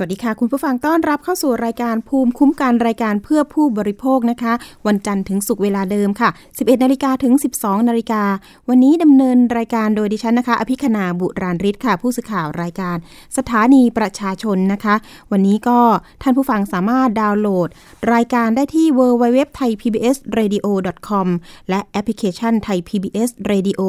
[0.00, 4.52] วัสดีค่ะ คุณผู้ฟังต้อนรับเข้าสู่รายการภูมิคุ้มกันรายการเพื่อผู้บริโภคนะคะ
[4.86, 8.22] วันจันทร์ถึงศุกร์เวลาเดิมค่ะ 11 นาฬิกาถึง 12 นาฬิกา
[8.68, 12.96] วันนี้ดำเนินรายการโดยดิฉันนะคะ อภิคณาบุราริศค่ะ ผู้สื่อข่าวรายการ
[13.36, 14.94] สถานีประชาชนนะคะ
[15.32, 15.78] วันนี้ก็
[16.22, 17.68] ท่านผู้ฟังสามารถดาวน์โหลด
[18.14, 20.66] รายการได้ที่ w w w t h a i PBS Radio
[21.08, 21.28] com
[21.70, 23.80] และแอปพลิเคชันไทย PBS Radio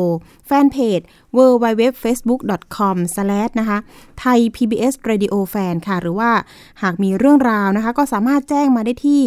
[0.47, 0.99] แฟนเพจ
[1.37, 2.41] w w w facebook
[2.77, 2.95] com
[3.59, 3.77] นะคะ
[4.19, 6.31] ไทย PBS Radio Fan ค่ะหรือว่า
[6.81, 9.21] หากมีเรื่องราวนะคะ ก็สามารถแจ้งมาได้ที่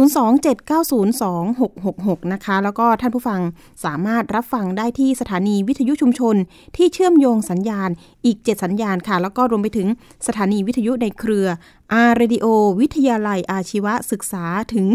[0.00, 3.40] 027902666 นะคะ แล้วก็ท่านผู้ฟัง
[3.84, 6.36] สามารถรับฟังได้ที่สถานีวิทยุชุมชน
[6.76, 7.90] ที่เชื่อมโยงสัญญาณ
[8.24, 9.88] อีก 7 สัญญาณค่ะ แล้วก็รวมไปถึง
[10.26, 11.46] สถานีวิทยุในเครือ
[11.92, 12.46] อาร์เรดิโอ
[12.80, 14.44] วิทยาลัยอาชีวศึกษา
[14.74, 14.86] ถึง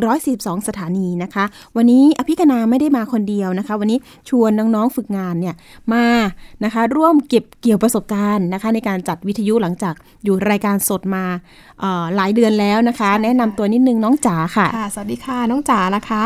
[0.00, 1.44] 142 สถานีนะคะ
[1.76, 5.54] วันนี้อภิคณาไม่ได้มาคนเดียวนะคะ วันนี้ชวนน้องๆฝึกงานเนี่ย
[5.92, 6.06] มา
[6.64, 9.94] นะคะ ร่วมเก็บเกี่ยวประสบการณ์นะคะ ในการจัดวิทยุหลังจาก
[10.24, 11.24] อยู่รายการสดมา
[12.16, 16.22] หลายเดือนแล้วนะคะ แนะนำตัวนิดนึงน้องจ๋าค่ะค่ะ สวัสดีค่ะน้องจ๋านะคะ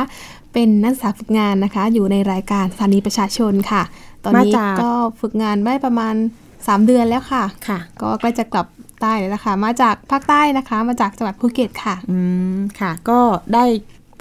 [0.53, 3.83] เป็นนักศึกษาฝึกงานนะคะ อยู่ในรายการสถานีประชาชนค่ะ
[4.25, 4.91] ตอนนี้ก็
[5.21, 6.15] ฝึกงานได้ประมาณ
[6.51, 8.67] 3 เดือนแล้วค่ะค่ะ ก็ใกล้จะกลับ
[9.01, 12.19] ใต้แล้วค่ะมาจากภาคใต้นะคะ มาจากจังหวัดภูเก็ตค่ะ อื
[12.55, 13.19] มค่ะ ก็
[13.55, 13.65] ได้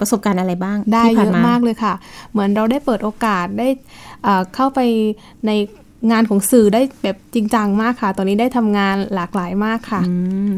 [0.00, 1.94] ประสบการณ์อะไรบ้างได้เยอะมากเลยค่ะ
[2.32, 3.68] เหมือนเราได้เปิดโอกาสได้
[4.54, 4.80] เข้าไป
[5.46, 5.50] ใน
[6.10, 10.00] งานของสื่อได้แบบจริงจังมากค่ะ ตอนนี้ได้ทำงานหลากหลายมากค่ะ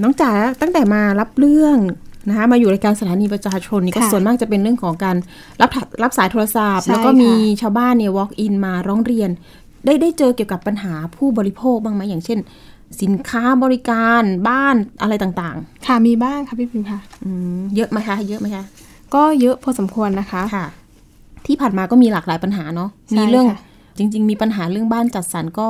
[0.02, 1.78] น้องจ๋าตั้งแต่มารับเรื่อง
[2.28, 5.16] นะคะมาอยู่รายการสถานีประชาชนนี่ก็ส่วนมากจะเป็นเรื่องของการ
[5.60, 5.70] รับ
[6.02, 9.30] รับสายโทรศัพท์ แล้วก็มีชาวบ้านเนี่ย walk in มาร้องเรียน
[9.84, 12.38] ได้ได้เจอเกี่ยวกับปัญหาผู้บริโภคบ้างไหมอย่างเช่น
[13.00, 17.00] สินค้าบริการบ้านอะไรต่างๆ ค่ะมีบ้างค่ะพี่พิมค่ะ
[17.76, 18.64] เยอะไหมคะเยอะไหมคะ
[19.14, 20.66] ก็เยอะพอสมควรนะคะค่ะ
[21.46, 23.46] ที่ผ่านมาก็มีหลากหลายปัญหาเนาะมีเรื่อง
[23.98, 25.68] จริง ๆ มีปัญหาเรื่องบ้านจัดสรรก็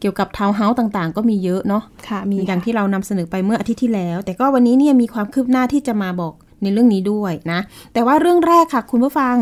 [0.00, 7.60] เกี่ยวกับทาวน์เฮาส์ต่างๆ ก็มีเยอะเนาะค่ะมีอย่างที่เรานำเสนอไปเมื่ออาทิตย์ที่แล้ว แต่ก็วันนี้เนี่ยมีความคืบหน้าที่จะมาบอกในเรื่องนี้ด้วยนะ
[7.92, 9.36] แต่ว่าเรื่องแรกค่ะ คุณผู้ฟัง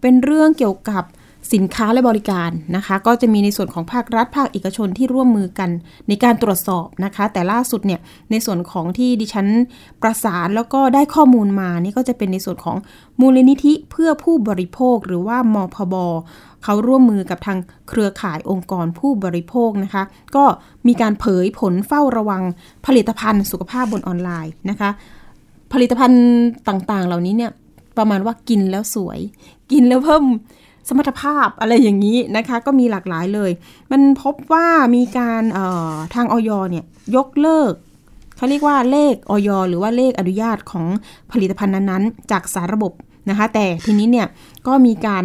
[0.00, 1.04] เป็นเรื่องเกี่ยวกับ
[1.52, 5.70] สินค้าและบริการนะคะ ก็จะมีในส่วนของภาครัฐภาคเอกชนที่ร่วมมือกัน
[6.08, 8.00] ในการตรวจสอบนะคะ แต่ล่าสุดเนี่ย
[8.30, 9.46] ในส่วนของที่ดิฉัน
[10.02, 12.76] ประสานแล้วก็ได้ข้อมูลมานี่ก็จะเป็นในส่วนของ
[13.20, 15.94] มูลนิธิเพื่อผู้บริโภคหรือว่ามพบ
[16.64, 20.02] เขาร่วมมือกับทางเครือข่ายองค์กรผู้บริโภคนะคะ
[20.36, 20.44] ก็
[20.86, 22.42] มีการเผยผลเฝ้าระวัง
[22.86, 24.90] ผลิตภัณฑ์สุขภาพบนออนไลน์นะคะ
[25.72, 26.24] ผลิตภัณฑ์
[26.68, 27.52] ต่างๆ เหล่านี้เนี่ย
[27.98, 29.18] ประมาณว่ากินแล้วสวย
[29.72, 30.24] กินแล้วเพิ่ม
[30.88, 33.50] สมรรถภาพอะไรอย่างนี้นะคะ ก็มีหลากหลายเลย
[33.92, 35.42] มันพบว่ามีการ
[36.14, 36.84] ทางออยเนี่ย
[37.16, 37.72] ยกเลิก
[38.36, 40.86] เขาเรียกว่าเลขออยหรือว่าเลขอนุญาตของ
[41.32, 42.92] ผลิตภัณฑ์นั้นๆ จากสารระบบ
[43.30, 44.26] นะคะ แต่ทีนี้เนี่ย
[44.66, 45.24] ก็มีการ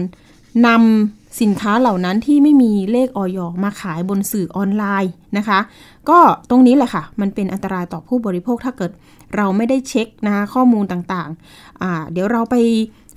[0.68, 5.60] นำสินค้าเหล่านั้นที่ไม่มีเลขออยมาขายบนสื่อออนไลน์นะคะ
[6.10, 8.92] ก็ตรงนี้แหละค่ะ มันเป็นอันตรายต่อผู้บริโภคถ้าเกิด
[9.36, 12.56] เราไม่ได้เช็คนะคะข้อมูลต่างๆ เดี๋ยวเราไป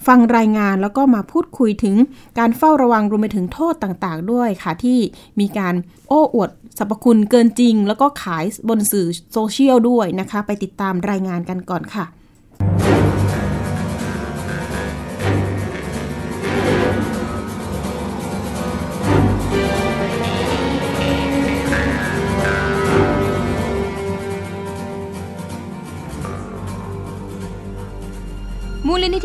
[0.06, 1.96] ฟังรายงานแล้วก็มาพูดคุยถึง
[2.38, 4.98] การเฝ้าระวังรวมไปถึงโทษต่างๆ ด้วยค่ะที่
[5.40, 5.74] มีการ
[6.08, 12.04] โอ้อวดสรรพคุณเกินจริง แล้วก็ขายบนสื่อโซเชียลด้วยนะคะ ไปติดตามรายงานกันก่อนค่ะ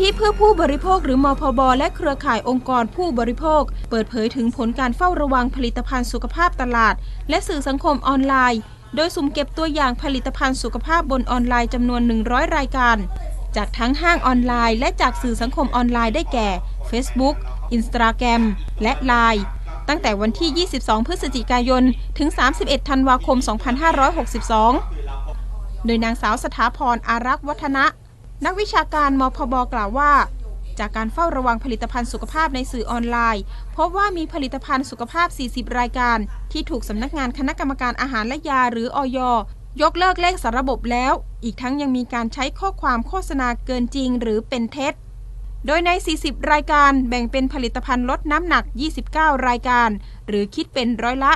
[0.06, 6.94] ิเพื่อผู้บริโภคหรือมพบ และเครือข่ายองค์กรผู้บริโภค เปิดเผยถึงผลการเฝ้าระวังผลิตภัณฑ์สุขภาพตลาด
[7.28, 8.60] และสื่อสังคมออนไลน์
[8.96, 12.96] โดยสุ่มเก็บตัวอย่างผลิตภัณฑ์สุขภาพบนออนไลน์จำนวน 100 รายการ
[13.56, 16.48] จากทั้งห้างออนไลน์ และจากสื่อสังคมออนไลน์ได้แก่
[16.90, 17.36] Facebook
[17.76, 18.42] Instagram
[18.82, 19.42] และ Line
[19.88, 21.82] ตั้งแต่วันที่ 22 พฤศจิกายน
[22.18, 23.38] ถึง 31 ธันวาคม
[25.02, 27.84] 2562 โดยนางสาวสถาพรอารักษ์วัฒนะ
[28.44, 30.12] นักวิชาการมพบกล่าวว่า
[30.78, 33.42] จากการเฝ้าระวังผลิตภัณฑ์สุขภาพในสื่อออนไลน์
[33.76, 36.18] พบว่ามีผลิตภัณฑ์สุขภาพ 40 รายการ
[36.52, 39.18] ที่ถูกสำนักงานคณะกรรมการอาหารและยาหรืออย
[39.82, 41.12] ยกเลิกเลขสารระบบแล้ว
[41.44, 44.94] อีกทั้งยังมีการใช้ข้อความโฆษณาเกินจริงหรือเป็นเท็จ
[45.66, 45.90] โดยใน
[46.20, 48.64] 40 รายการแบ่งเป็นผลิตภัณฑ์ลดน้ำหนัก
[49.04, 49.90] 29 รายการ
[50.26, 51.32] หรือคิดเป็นร้อยละ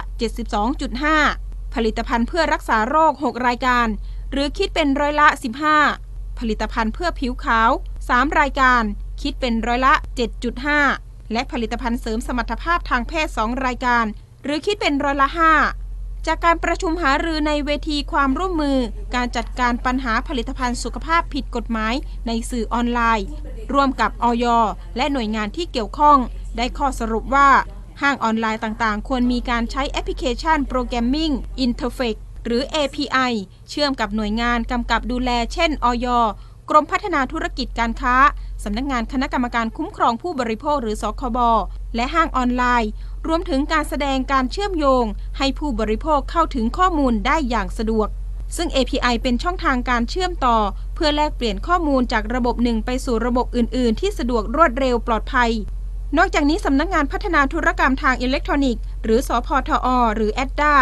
[1.04, 3.86] 72.5 ผลิตภัณฑ์เพื่อรักษาโรค 6 รายการ
[4.32, 6.11] หรือคิดเป็นร้อยละ 15
[6.42, 7.70] ผลิตภัณฑ์เพื่อผิวขาว
[8.04, 8.82] 3 รายการ
[9.22, 9.94] คิดเป็นร้อยละ
[10.62, 14.04] 7.5 และผลิตภัณฑ์เสริมสมรรถภาพทางเพศ 2 รายการ
[14.44, 15.28] หรือคิดเป็นร้อยละ
[15.78, 18.78] 5 จากการประชุมหารือในเวทีความร่วมมือ
[19.14, 21.94] การจัดการปัญหาผลิตภัณฑ์สุขภาพผิดกฎหมาย
[22.26, 23.26] ในสื่อออนไลน์
[23.72, 24.44] ร่วมกับออย
[24.96, 26.18] และหน่วยงานที่เกี่ยวข้อง
[26.56, 27.48] ได้ข้อสรุปว่า
[28.02, 31.34] ห้างออนไลน์ต่างๆ ควรมีการใช้แอปพลิเคชัน Programming
[31.64, 33.32] Interface หรือ API
[33.68, 36.06] เชื่อมกับหน่วยงานกำกับดูแล เช่นออย
[36.70, 38.14] กรมพัฒนาธุรกิจการค้า
[38.64, 41.38] สำนักงงานคณะกรรมการคุ้มครองผู้บริโภคหรือสคบ
[41.96, 42.90] และห้างออนไลน์
[43.26, 45.04] รวมถึงการแสดงการเชื่อมโยง
[45.38, 48.08] ให้ผู้บริโภคเข้าถึงข้อมูลได้อย่างสะดวก
[48.56, 50.58] ซึ่ง API เป็นช่องทางการเชื่อมต่อ
[50.94, 55.50] เพื่อแลกเปลี่ยนข้อมูลจากระบบหนึ่งไปสู่ระบบอื่น ๆ ที่สะดวกรวดเร็วปลอดภัย
[56.18, 60.74] นอกจากนี้สำนักงงานพัฒนาธุรกรรมทางอิเล็กทรอนิกส์ หรือสอพทอ หรือแอดดา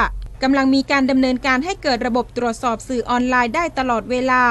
[0.42, 4.42] กำลังมีการดำเนินการให้เกิดระบบตรวจสอบสื่อออนไลน์ได้ตลอดเวลา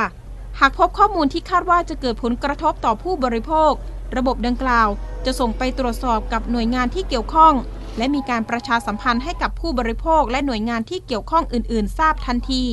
[0.60, 3.72] หากพบข้อมูลที่คาดว่าจะเกิดผลกระทบต่อผู้บริโภค
[4.18, 4.90] ระบบดังกล่าว
[5.26, 7.54] จะส่งไปตรวจสอบกับหน่วยงานที่เกี่ยวข้อง
[7.98, 12.66] และมีการประชาสัมพันธ์ให้กับผู้บริโภค และหน่วยงานที่เกี่ยวข้องอื่น ๆ ทราบทันที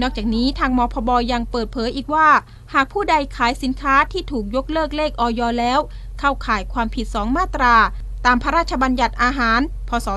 [0.00, 2.28] นอกจากนี้ทางมพบยังเปิดเผยอีกว่า
[2.74, 5.80] หากผู้ใดขายสินค้าที่ถูกยกเลิกเลขออยแล้ว
[6.18, 7.74] เข้าข่ายความผิด 2 มาตรา
[8.26, 10.08] ตามพระราชบัญญัติอาหาร พศ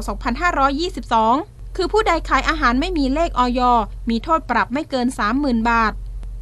[1.35, 3.61] 2522 คือผู้ใดขายอาหารไม่มีเลขออย
[4.09, 5.07] มีโทษปรับไม่เกิน
[5.37, 5.93] 30,000 บาท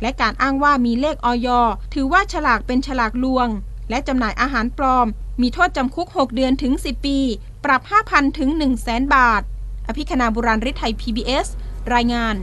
[0.01, 1.47] และการอ้างว่ามีเลขออย
[1.93, 3.47] ถือว่าฉลากเป็นฉลากลวง
[3.89, 5.07] และจำหน่ายอาหารปลอม
[5.41, 7.19] มีโทษจำคุก 6 เดือนถึง 10 ปี
[7.65, 9.41] ปรับ 5,000 ถึง 1 0 0 0 0 0 บาท
[9.87, 11.47] อภิคณาบุราริไทย PBS
[11.93, 12.35] รายงาน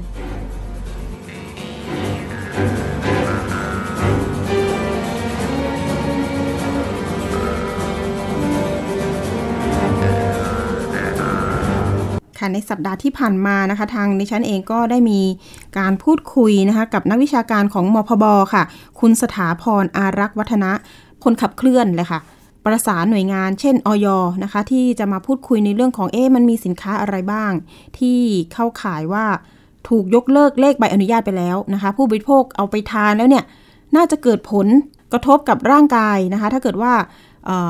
[12.41, 15.21] ค่ะในสัปดาห์ที่ผ่านมานะคะ ทางดิฉันเองก็ได้มี
[15.79, 18.63] การพูดคุยนะคะกับนักวิชาการของมพบค่ะ
[19.01, 20.73] คุณสถาพรอารักษ์วัฒนะ
[21.25, 22.21] คนขับเคลื่อนเลยค่ะ
[22.65, 24.07] ประสานหน่วยงานเช่นออย
[24.43, 27.53] นะคะ ที่จะมาพูดคุยในเรื่องของเอ๊มันมีสินค้าอะไรบ้าง
[27.99, 28.19] ที่
[28.53, 29.25] เข้าข่ายว่า
[29.89, 33.45] ถูกยกเลิกเลขใบอนุญาตไปแล้วนะคะ ผู้บริโภคเอาไปทานแล้วเนี่ย
[33.97, 34.67] น่าจะเกิดผล
[35.13, 36.93] กระทบกับร่างกายนะคะ ถ้าเกิดว่า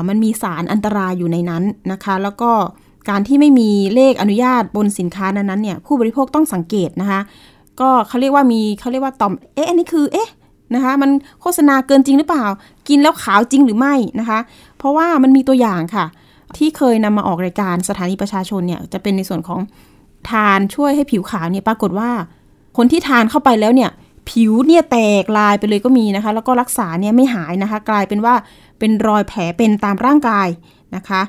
[0.07, 2.51] มันมีสารอันตรายอยู่ในนั้นนะคะ แล้วก็
[3.09, 7.19] การที่ไม่มีเลขอนุญาตบนสินค้านั้นๆเนี่ยผู้บริโภคต้องสังเกตนะคะ
[7.79, 10.29] ก็เขาเรียกว่ามีเขาเรียกว่าต่อมเอ๊ะอันนี้คือเอ๊ะ
[10.75, 11.09] นะคะมัน
[11.41, 12.45] โฆษณาเกินจริงหรือเปล่า
[12.87, 14.39] กินแล้วขาวจริงหรือไม่นะคะ
[14.77, 16.05] เพราะว่ามันมีตัวอย่างค่ะ
[16.57, 19.59] ที่เคยนำมาออกรายการสถานีประชาชนเนี่ยจะเป็นในส่วนของ
[20.29, 22.09] ทานช่วยให้ผิวขาวเนี่ยปรากฏว่า
[22.77, 23.91] คนที่ทานเข้าไปแล้วเนี่ย
[24.29, 28.33] ผิวเนี่ยแตกลายไปเลยก็มีนะคะ แล้วก็รักษาเนี่ยไม่หายนะคะ กลายเป็นว่า
[28.79, 30.47] เป็นรอยแผลเป็นตามร่างกาย
[30.95, 31.21] นะคะ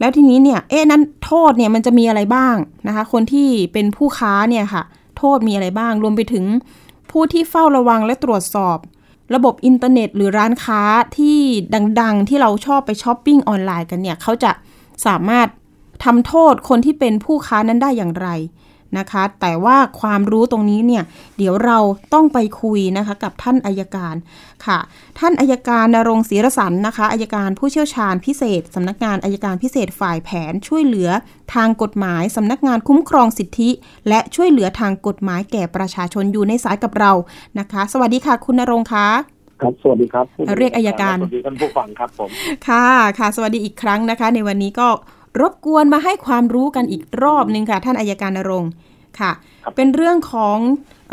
[0.00, 2.56] แล้วทีนี้เนี่ยเอ๊ะนั้นโทษเนี่ยมันจะมีอะไรบ้าง
[2.86, 4.82] นะคะ คนที่เป็นผู้ค้าเนี่ยค่ะ
[5.18, 6.44] โทษมีอะไรบ้าง รวมไปถึง
[7.10, 8.78] ผู้ที่เฝ้าระวังและตรวจสอบ
[9.34, 10.82] ระบบอินเทอร์เน็ต หรือร้านค้า
[11.18, 11.38] ที่
[12.00, 14.52] ดังๆ ที่เราชอบไปช้อปปิ้งออนไลน์กันเนี่ยเขาจะ
[15.06, 15.48] สามารถ
[16.04, 18.28] ทำโทษคนที่เป็นผู้ค้านั้นได้อย่างไร
[18.98, 21.04] นะคะ แต่ว่าความรู้ตรงนี้เนี่ย
[21.38, 21.78] เดี๋ยวเรา
[22.14, 24.14] ต้องไปคุยนะคะกับท่านอัยการ
[24.66, 24.78] ค่ะ
[25.18, 31.10] ท่านอัยการณรงค์ ศรีระสันต์นะคะอัยการผู้เชี่ยวชาญพิเศษสำนักงานอัยการพิเศษฝ่ายแผนช่วยเหลือ
[31.54, 33.70] ทางกฎหมายสำนักงานคุ้มครองสิทธิ
[34.08, 37.12] และช่วยเหลือทางกฎหมายแก่ประชาชนอยู่ในสายกับเรา
[37.58, 39.08] นะคะ สวัสดีค่ะ คุณนรงคะ
[39.62, 40.26] ครับ สวัสดีครับ
[40.58, 42.28] เรียกอายการ สวัสดีท่านผู้ฟังครับผม
[42.68, 42.86] ค่ะ
[43.18, 44.88] ค่ะ สวัสดีอีกครั้งนะคะ ในวันนี้ก็
[45.40, 48.70] รบกวนมาให้ความรู้กันอีกรอบนึงค่ะ ท่านอายการนรงค์
[49.20, 49.30] ค่ะ
[49.76, 50.58] เป็นเรื่องของ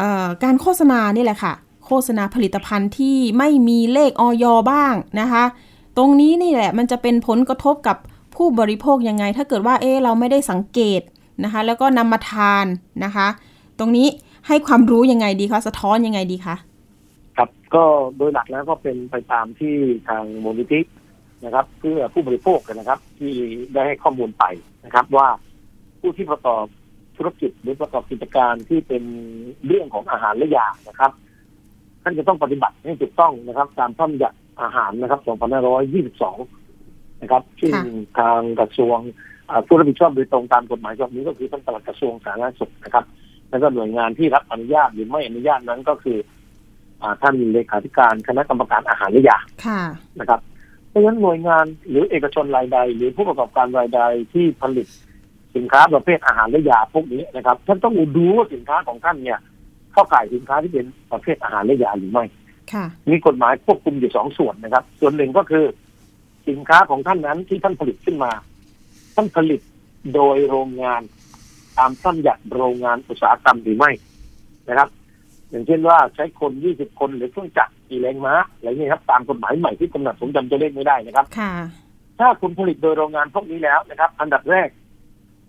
[0.02, 1.54] ออการโฆษณานี่แหละค่ะ
[1.86, 5.44] โฆษณาผลิตภัณฑ์ที่ไม่มีเลขออยบ้างนะคะ
[5.98, 7.98] ตรงนี้นี่แหละมันจะเป็นผลกระทบกับ
[8.36, 11.02] ผู้บริโภคยังไง ถ้าเกิดว่าเออเราไม่ได้สังเกต
[11.44, 12.66] นะคะ แล้วก็นำมาทาน
[13.04, 13.28] นะคะ
[13.80, 14.08] ตรงนี้
[14.48, 16.56] ให้ความรู้ยังไงดีคะสะท้อนยังไงดีคะ
[17.38, 17.84] ครับก็
[18.18, 19.76] โดยหลักแล้วก็เป็นไปตามที่
[20.08, 20.80] ทางมูลนิธิ
[21.44, 23.34] นะครับ เพื่อผู้บริโภคนะครับ ที่
[23.74, 24.44] ได้ให้ข้อมูลไป
[24.86, 25.28] นะครับ ว่า
[26.02, 26.66] ผู้ที่ประกอบ
[27.18, 29.04] ธุรกิจหรือประกอบกิจการที่เป็น
[29.66, 31.12] เรื่องของอาหารและยานะครับ
[32.04, 35.22] ท่านจะต้องปฏิบัติให้ถูกต้องนะครับ ตามพระบัญญัติอาหารนะครับ
[36.06, 37.74] 2522 นะครับ ซึ่ง
[38.20, 38.98] ทางกระทรวง
[39.68, 43.06] ผู้รับผิดชอบโดยตรงตามกฎหมายฉบับนี้ก็คือท่านปลัดกระทรวงสาธารณสุขนะครับ
[43.50, 46.18] แล้วก็หน่วยงานที่รับอนุญาตหรือไม่อนุญาตนั้นก็คือ
[47.22, 49.38] ท่านเลขาธิการคณะกรรมการอาหารและยา
[50.20, 50.55] นะครับเพ
[50.96, 54.02] ราะฉะนั้นหน่วยงานหรือเอกชนรายใด หรือผู้ประกอบการรายใด
[54.34, 54.88] ที่ผลิต
[55.56, 59.40] สินค้าประเภทอาหารและยาพวกนี้นะครับท่านต้องดูว่าสินค้าของท่านเนี่ย
[59.94, 62.26] เข้าข่ายสินค้าที่เป็นประเภทอาหารและยาหรือไม่
[63.10, 65.66] มีกฎหมายควบคุมอยู่สองส่วนนะครับ ส่วนหนึ่งก็คือ
[66.50, 68.32] สินค้าของท่านนั้นที่ท่านผลิตขึ้นมา
[69.16, 69.62] ท่านผลิต
[70.16, 71.02] โดยโรงงาน
[71.78, 73.92] ตามท่านหยัดโรงงานอุตสาหกรรมหรือไม่
[74.70, 74.90] นะครับ
[75.56, 81.26] อย่างเช่นว่าใช้คนยี่สิบคนหรือเครื่องจักรกี่แรงม้าอะไรนี้ครับตามกฎหมายใหม่ที่กำหนดผมจำตัวเลขไม่ได้นะครับ
[82.20, 84.70] ถ้าคุณผลิตโดยโรงงานพวกนี้แล้วนะครับ อันดับแรก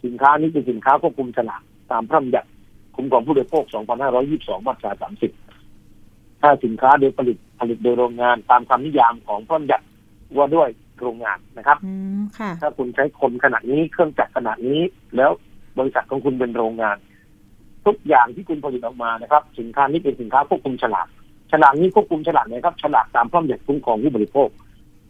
[0.04, 2.48] สินค้านี้เป็นสินค้าควบคุมฉลากตามพระราชบัญญัติ
[2.96, 3.64] คุ้มครองผู้บริโภค
[4.16, 5.08] 2522 มาตรา
[5.62, 9.84] 30 ถ้าสินค้าโดยผลิตผลิตโดยโรงงานตามคำนิยามของพระราชบัญญัติ
[10.36, 10.68] ว่าด้วย
[11.00, 14.80] โรงงานนะครับอืมค่ะถ้าคุณใช้คนขนาดนี้เครื่องจักรขนาดนี้
[15.16, 15.30] แล้ว
[15.78, 16.96] บริษัทของคุณเป็นโรงงาน
[17.86, 21.06] ทุกอย่างที่คุณผลิตออกมานะครับ สินค้านี้เป็นสินค้าควบคุมฉลาก
[21.52, 24.48] ฉลากนี้ควบคุมฉลากนะครับฉลากตามพระราชบัญญัติคุ้มครองผู้บริโภค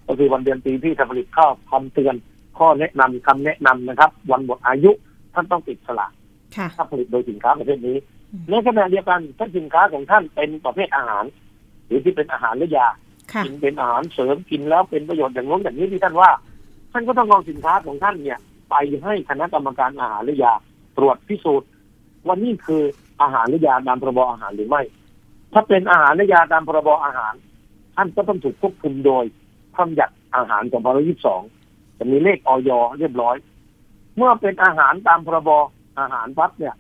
[0.06, 2.14] ก็คือวันเดือนปีที่ผลิตข้าวคำเตือน
[2.58, 4.90] ข้อแนะนำคำแนะนำนะครับ วันหมดอายุ
[5.34, 6.12] ท่านต้องติดฉลาก
[6.56, 7.96] ค่ะถ้าผลิตโดยสินค้าประเภทนี้
[8.32, 11.24] อืมในขณะเดียวกันถ้าสินค้าของท่านเป็นประเภทอาหาร
[11.86, 12.88] หรือที่เป็นอาหารหรือยา
[13.32, 16.30] ค่ะกินเป็นอาหารเสริมกินแล้วเป็นประโยชน์อย่างโน้นอย่างนี้ที่ท่านว่า
[16.92, 18.38] ท่านก็ต้องเอาสินค้าของท่านเนี่ย
[18.70, 20.54] ไปให้คณะกรรมการอาหารหรือยา
[20.96, 21.68] ตรวจพิสูจน์
[22.26, 22.82] ว่านี่คือ
[23.22, 24.82] อาหารหรือยาตามพรบอาหารหรือไม่
[25.52, 27.34] ถ้าเป็นอาหารหรือยาตามพรบอาหาร
[27.96, 29.24] ท่านก็ต้องถูกควบคุมโดย
[29.74, 30.62] พระบัญญัติอาหาร
[31.30, 33.36] 2522จะมีเลขออยเรียบร้อย
[34.16, 35.50] เมื่อเป็นอาหารตามพรบ
[35.98, 36.74] อาหารปั๊บเนี่ย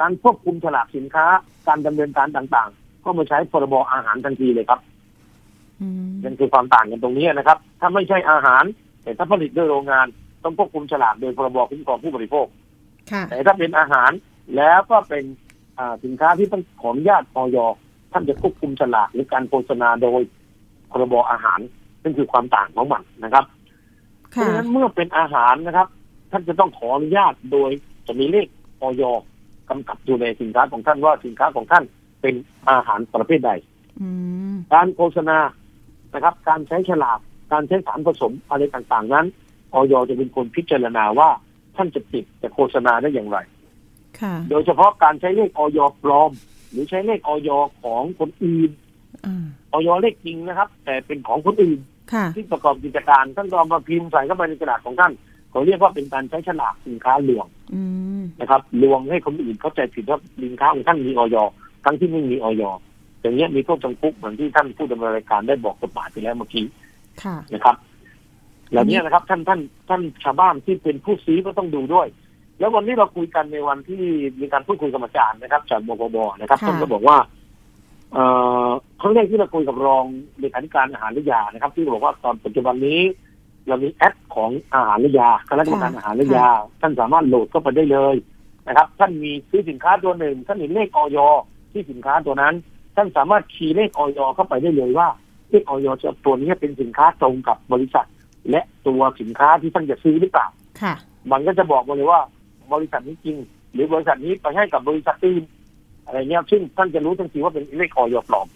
[0.00, 1.26] การควบคุมฉลากสินค้า
[1.68, 4.80] การดำเนินการต่างๆ ก็มาใช้พรบอาหารทันทีเลยครับ
[5.80, 8.64] อืมนั่นคือความต่างกันตรงนี้นะครับ ถ้าไม่ใช่อาหาร
[9.02, 10.06] แต่ถ้าผลิตด้วยโรงงาน
[10.44, 12.46] ต้องควบคุมฉลากโดยพรบคุ้มครองผู้บริโภค
[13.10, 14.10] ค่ะแต่ถ้าเป็นอาหาร
[14.56, 15.24] แล้วก็เป็น
[15.78, 17.58] อ่าสินค้าที่ต้องขออนุญาตออย
[18.12, 20.22] ท่านจะควบคุมฉลากหรือการโฆษณาโดย
[20.90, 21.60] พรบอาหาร
[22.02, 23.44] นั่นคือความต่างของมันนะครับ
[24.36, 25.88] เพค่ะราะฉะนั้นเมื่อเป็นอาหารนะครับ
[26.30, 27.70] ท่านจะต้องขออนุญาตโดย
[28.06, 28.48] จะมีเลข
[28.82, 29.02] ออย
[29.70, 31.84] กำกับอยู่ในสินค้าของท่านว่าสินค้าของท่าน
[32.20, 32.34] เป็น
[32.70, 33.50] อาหารประเภทใด
[34.00, 34.08] อื
[34.52, 35.38] มการโฆษณา
[36.14, 37.18] นะครับ การใช้ฉลาก
[37.52, 39.26] การใช้สารผสมอะไรต่างๆ นั้น
[39.74, 41.28] ออยจะเป็นคนพิจารณาว่า
[41.76, 43.59] ท่านจะติดจะโฆษณาได้อย่างไรค่ะ
[44.50, 46.30] โดยเฉพาะการใช้เลขออยปลอม
[46.70, 47.50] หรือใช้เลขออย
[47.82, 48.70] ของคนอื่น
[49.26, 51.78] อ่าออยเลขจริงนะครับ แต่เป็นของคนอื่น
[52.12, 55.12] ค่ะที่ประกอบกิจการท่านก็เอามาพิมพ์ใส่เข้าไปในกระดาษของท่าน
[55.50, 57.82] เขาเรียกว่าเป็นการใช้ฉลากสินค้าลวงอื
[58.20, 61.36] มนะครับลวงให้คนอื่นเข้าใจผิดว่าสินค้าของท่านมีออย
[61.84, 62.62] ทั้งที่ไม่มีออย
[63.20, 66.64] อย่างเงี้ยมีโทษจำคุกเหมือนที่ท่านผู้ดำเนินรายการได้บอกกฎหมายไปแล้วเมื่อกี้
[67.22, 67.76] ค่ะนะครับ
[68.70, 72.06] เหล่านี้นะครับ ท่านท่านท่านชาวบ้านที่เป็นผู้ซื้อก็ต้องดูด้วย
[72.60, 74.02] แล้ววันนี้เราคุยกันในวันที่
[74.40, 77.16] มีการพูดคุยกับอาจารย์นะครับจากบกบนะครับค่ะท่านก็บอกว่า
[78.12, 78.24] เอ่
[78.66, 78.68] อ
[79.00, 80.04] ครั้งแรกที่เราคุยกับรอง
[80.38, 83.00] เลขาธิการอาหารและยานะครับ ที่บอกว่าตอนปัจจุบันนี้
[83.68, 86.46] เรามีแอปของอาหารและยาคณะกรรมการอาหารและยา
[86.80, 88.16] ท่านสามารถโหลดเข้าไปได้เลย
[88.66, 91.18] นะครับ ท่านมีซื้อสินค้าตัวหนึ่งท่านเห็นเลขออย
[91.72, 92.54] ที่สินค้าตัวนั้น
[92.96, 95.08] ท่านสามารถคีย์เลขออยเข้าไปได้เลยว่า
[95.50, 98.06] เลขออยจะตัวนี้เป็นสินค้าตรงกับบริษัท
[98.50, 100.46] และตัวสินค้าที่ท่านจะซื้อหรือเปล่า
[100.80, 100.94] ค่ะ
[101.32, 102.20] มันก็จะบอกมาเลยว่า
[102.72, 103.36] บริษัทนี้จริง
[103.72, 105.44] หรือบริษัทนี้ไปให้กับบริษัทอื่น
[106.04, 108.48] อะไรเงี้ยซึ่งท่านจะรู้ทันทีว่าเป็นเลขออยปลอม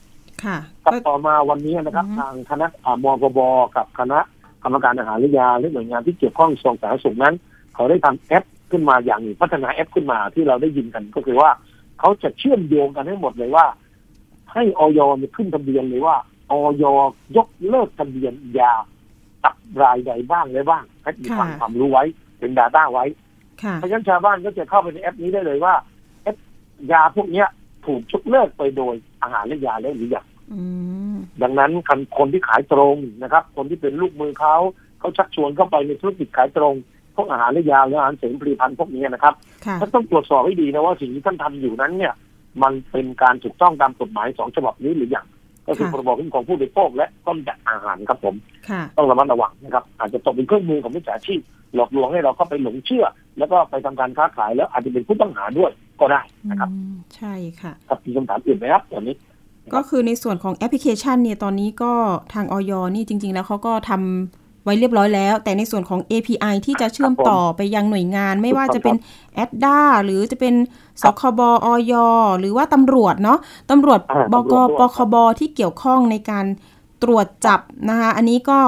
[0.45, 3.39] ค่ะครับก็ต่อมาวันนี้นะครับอือฮึทางคณะอ่ามกบ
[3.77, 4.19] กับคณะ
[4.63, 7.35] กรรมการอาหารและยาและหน่วยงานที่เกี่ยวข้องกระทรวงสาธารณสุขนั้น
[7.75, 11.51] เขาได้ทำแอปขึ้นมาอย่างหนึ่งพัฒนาแอปขึ้นมาที่เราได้ยินกัน ก็คือว่า
[12.01, 13.67] เขาจะเชื่อมโยงกันให้หมดเลยว่า
[14.53, 16.17] ให้ออยมีขึ้นทะเบียนเลยว่า
[16.51, 16.85] ออย
[17.37, 18.73] ยกเลิกทะเบียนยา
[19.45, 22.05] กับรายใดบ้างเลยบ้างให้มีความค่ะความรู้ไว้
[22.39, 23.24] เป็น Data ไว้ค่ะ
[23.77, 25.75] เพราะฉะนั้นชาวบ้านก็จะเข้าไปในแอปนี้ได้เลยว่า
[26.23, 26.37] แอป
[26.93, 27.49] ยาพวกเนี้ย
[27.87, 30.61] ถูกยกเลิกไปโดยอาหารและยาแล้วหรือยังอื
[31.15, 34.57] มดังนั้นคนคนที่ขายตรงนะครับ คนที่เป็นลูกมือเขา
[35.01, 36.75] เขาชักชวนเข้าไปในธุรกิจขายตรง
[37.17, 39.35] พวกอาหารและยาหรืออาหารเสริมผลิตภัณฑ์พวกนี้นะครับ
[39.67, 42.15] ค่ะท่านต้องตรวจสอบให้ดีนะว่าสิ่งที่ท่านทำอยู่นั้นเนี่ย
[42.63, 45.27] มันเป็นการถูกต้องตามกฎหมายสองฉบับนี้หรือยัง
[45.67, 48.35] ก็คือค่ะพรบคุ้มครองผู้บริโภคและต้นจัดอาหารครับผม
[48.69, 51.41] ค่ะต้องระมัดระวังนะครับ อาจจะตกเป็นเครื่องมือของมิจฉาชีพ
[51.75, 53.05] หลอกลวงให้เราเข้าไปหลงเชื่อ
[53.39, 59.15] แล้วก็ไปทำการค้าขายแล้วอาจจะเป็นผู้ต้องหาด้วยก็ได้นะครับอืมใช่ค่ะครับมีคำถามอื่นไหมครับตอนนี้
[59.75, 61.93] ก็คือในส่วนของแอปพลิเคชันเนี่ยตอนนี้ก็
[62.35, 68.97] ทางออยนี่จริง ๆ แล้วเขาก็ทำ ไว้เรียบร้อยแล้ว แต่ในส่วนของ API ที่จะเชื่อมต่อไปยังหน่วยงาน ไม่ว่าจะเป็น
[69.35, 70.55] แอดด้าหรือจะเป็น
[71.03, 71.93] สคบออย
[72.41, 73.39] หรือว่าตำรวจเนาะ
[73.71, 76.47] ตำรวจอ่าบกตำรวจด้วยปคบที่เกี่ยวข้องในการ
[77.03, 78.61] ตรวจจับนะคะอันนี้ก็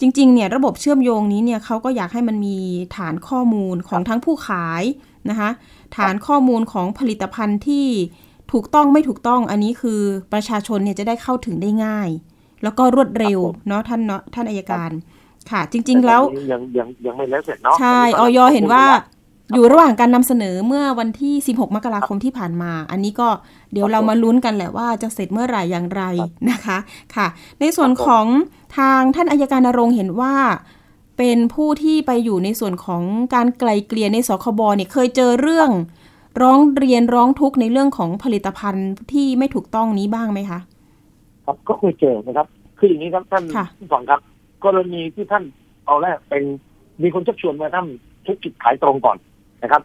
[0.00, 2.56] จริงๆเนี่ยระบบเชื่อมโยงนี้เนี่ยเขาก็อยากให้มันมี
[2.96, 4.82] ฐานข้อมูลของทั้งผู้ขาย
[5.30, 5.50] นะคะ
[5.96, 7.86] ฐานข้อมูลของผลิตภัณฑ์ที่
[8.52, 10.00] ถูกต้องไม่ถูกต้องอันนี้คือ
[10.32, 12.08] ประชาชนเนี่ยจะได้เข้าถึงได้ง่าย
[12.62, 14.90] แล้วก็รวดเร็วครับผมเนาะท่านเนาะท่านอายการ
[15.50, 18.84] ค่ะ จริง ๆ แล้วต่ตอนนี้ยังยังยังไม่แล้วเสร็จเนาะใช่ตออนอยนี้เห็นว่า
[19.54, 23.28] อยู่ระหว่างการนำเสนอเมื่อวันที่ 16 มกราคมที่ผ่านมา อันนี้ก็
[23.72, 26.02] เดี๋ยวเรามาลุ้นกันแหละว่าจะเสร็จเมื่อไหร่อย่างไร
[26.50, 26.78] นะคะ
[27.14, 27.26] ค่ะ
[27.60, 28.26] ในส่วนของ
[28.78, 30.34] ทางท่านอายการนรงค์เห็นว่า
[31.18, 33.02] เป็นผู้ที่ไปอยู่ในส่วนของ
[33.34, 35.70] การไกลเกลี่ยในสคบเนี่ยเคยเจอเรื่อง
[36.42, 40.58] ร้องเรียนร้องทุกข์ในเรื่องของผลิตภัณฑ์ที่ไม่ถูกต้องนี้บ้างไหมคะ
[41.46, 42.46] ครับก็เคยเจอนะครับ
[42.78, 44.20] คืออย่างนี้ครับท่านค่ะผู้ฟังครับ
[44.64, 45.44] กรณีที่ท่าน
[45.86, 46.42] เอาแรกเป็น
[47.02, 49.18] มีคนชักชวนมาทำธุรกิจขายตรงก่อน
[49.62, 49.82] นะครับ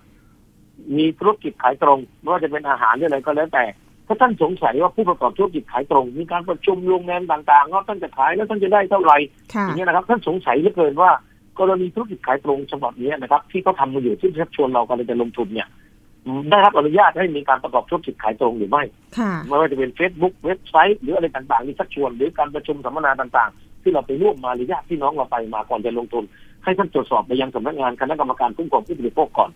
[0.98, 3.66] มีธุรกิจขายตรงไม่ว่าจะเป็นอาหารหรืออะไรก็แล้วแต่
[4.08, 9.18] ถ้าท่านสงสัยว่าผู้ประกอบธุรกิจขายตรง มีการประชุมโรงแรมต่างๆว่าท่านจะขายแล้วท่านจะได้เท่าไหร่
[9.54, 11.12] ค่ะอย่างเงี้ยนะครับ ท่านสงสัยเหลือเกินว่า
[11.60, 15.68] กรณีธุรกิจขายตรงฉบับนี้นะครับ ที่เขาทำมาอยู่ที่ชักชวนเรากำลังจะลงทุนเนี่ย
[16.50, 18.84] ได้รับอนุญาตให้มีการประกอบธุรกิจขายตรงหรือไม่
[19.18, 26.24] ค่ะไม่ว่าจะเป็น Facebook เว็บไซต์หรืออะไรต่างๆที่ชักชวน หรือการประชุมสัมมนาต่างๆ ที่เราไปร่วมมาหรือญาติพี่น้องเราไปมาก่อนจะลงทุน
[26.64, 29.50] ให้ท่านตรวจสอบไปยังสำนักงานคณะกรรมการคุ้มครองผู้บริโภคก่อน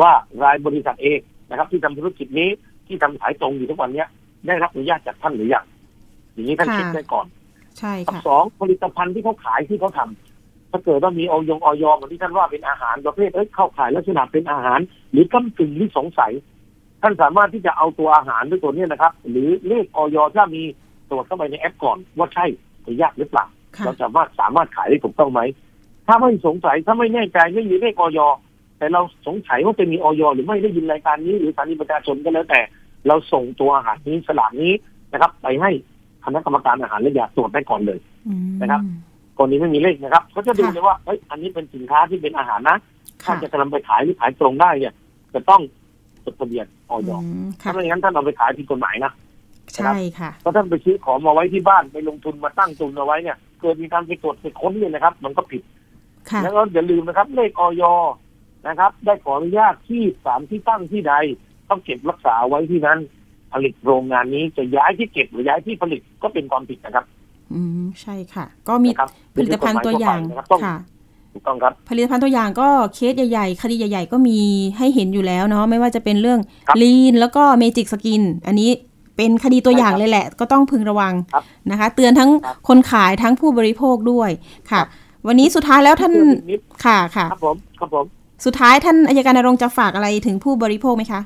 [0.00, 2.48] ว่ารายบริษัทเองนะครับ ที่ทำธุรกิจนี้
[2.86, 4.08] ที่ทำขายตรงอยู่ทุกวันเนี้ย
[4.46, 5.64] ได้รับอนุญาตจากท่านหรือยัง
[6.32, 7.26] อย่างนี้ท่านค่ะเช็คได้ก่อน
[7.78, 14.80] ใช่กับค่ะสองผลิตภัณฑ์ที่เขาขายที่เขาทำถ้าเกิดว่ามีออยงออยเหมือนที่ท่านว่าเป็นอาหารประเภทเอ้ยเข้าขายลักษณะเป็นอาหาร
[15.12, 16.32] หรือก้ากึ่งที่สงสัย
[17.02, 20.62] ท่านสามารถที่จะเอาตัวอาหารด้วยตัวเนี้ยนะครับ หรือเลขออยถ้ามี
[21.10, 22.46] ตรวจเข้าไปในแอปก่อนว่าใช่
[22.82, 23.44] หรือยากหรือเปล่า
[23.76, 25.40] ค่ะเราสามารถสามารถขายได้ถูกต้องไหม
[26.06, 28.20] ถ้าไม่สงสัยถ้าไม่แน่ใจไม่มีเลขออย
[28.78, 32.60] แต่เราสงสัยว่าจะมีออยหรือไม่ได้ยินรายการนี้ หรือสถานีประชาชนก็แล้วแต่
[33.08, 34.72] เราส่งตัวอาหารนี้สลากนี้
[35.12, 35.70] นะครับ ไปให้
[36.24, 37.98] คณะกรรมการอาหารและยาตรวจได้ก่อนเลย
[38.28, 38.80] อืมนะครับ
[39.38, 42.76] คนนี้ไม่มีเลขนะครับเขาจะดูค่ะเลยว่าเฮ้ยอันนี้เป็นสินค้าที่เป็นอาหารนะ
[43.24, 44.94] ถ้าค่ะจะกำลังไปขายหรือขายตรงได้เนี่ย
[45.34, 45.60] จะต้อง
[46.24, 49.12] จดทะเบียนออยอืมถ้าค่ะไม่อย่างนั้นท่านเอาไปขายผิดกฎหมายนะ
[49.74, 55.62] ใช่ค่ะเพราะท่านไปซื้อของมาไว้ที่บ้านไปลงทุนมาตั้งตุนเอาไว้เนี่ยเกิดมีการไปตรวจไปค้นเนี่ยนะครับ มันก็ผิด
[56.30, 57.82] ค่ะแล้วก็อย่าลืมนะครับเลขออย
[58.68, 61.14] นะครับ ได้ขออนุญาตที่สามที่ตั้งที่ใด
[61.68, 62.98] ต้องเก็บรักษาไว้ที่นั้น
[63.52, 67.04] ผลิตโรงงานนี้จะย้ายที่เก็บหรือย้ายที่ผลิตก็เป็นความผิดนะครับ
[67.52, 70.76] อืมใช่ค่ะ ก็มีนะครับผลิตภัณฑ์ตัวอย่างนะครับต้องค่ะ
[71.32, 74.38] ถูกต้องครับผลิตภัณฑ์ตัวอย่างก็เคสใหญ่ๆ คดีใหญ่ ๆ ก็มี
[74.78, 78.70] ให้เห็นอยู่แล้วเนาะไม่ว่าจะเป็นเรื่องครับลีนแล้วก็เมจิกสกิน อันนี้
[79.16, 84.30] เป็นคดีตัวอย่างใช่ครับเลยแหละ ก็ต้องพึงระวังครับนะคะ เตือนทั้งครับคนขายทั้งผู้บริโภคด้วย
[84.70, 84.86] ค่ะครับ
[85.26, 88.04] วันนี้สุดท้ายแล้วท่านเตือนอีกนิดค่ะค่ะครับผมครับผม
[88.44, 91.20] สุดท้ายท่านอายการนรงค์จะฝากอะไรถึงผู้บริโภคไหมคะ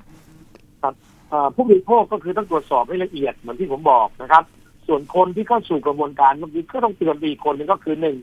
[1.31, 4.45] เอ่อผู้บริโภคก็คือต้องตรวจสอบให้ละเอียดเหมือนที่ผมบอกนะครับ
[4.87, 8.16] ส่วนคนที่เข้าสู่กระบวนการเมื่อกี้ก็ต้องเตือนไปอีกคนหนึงก็คือหนึ่ง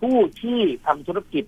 [0.00, 1.44] ผู้ที่ทำธุรกิจ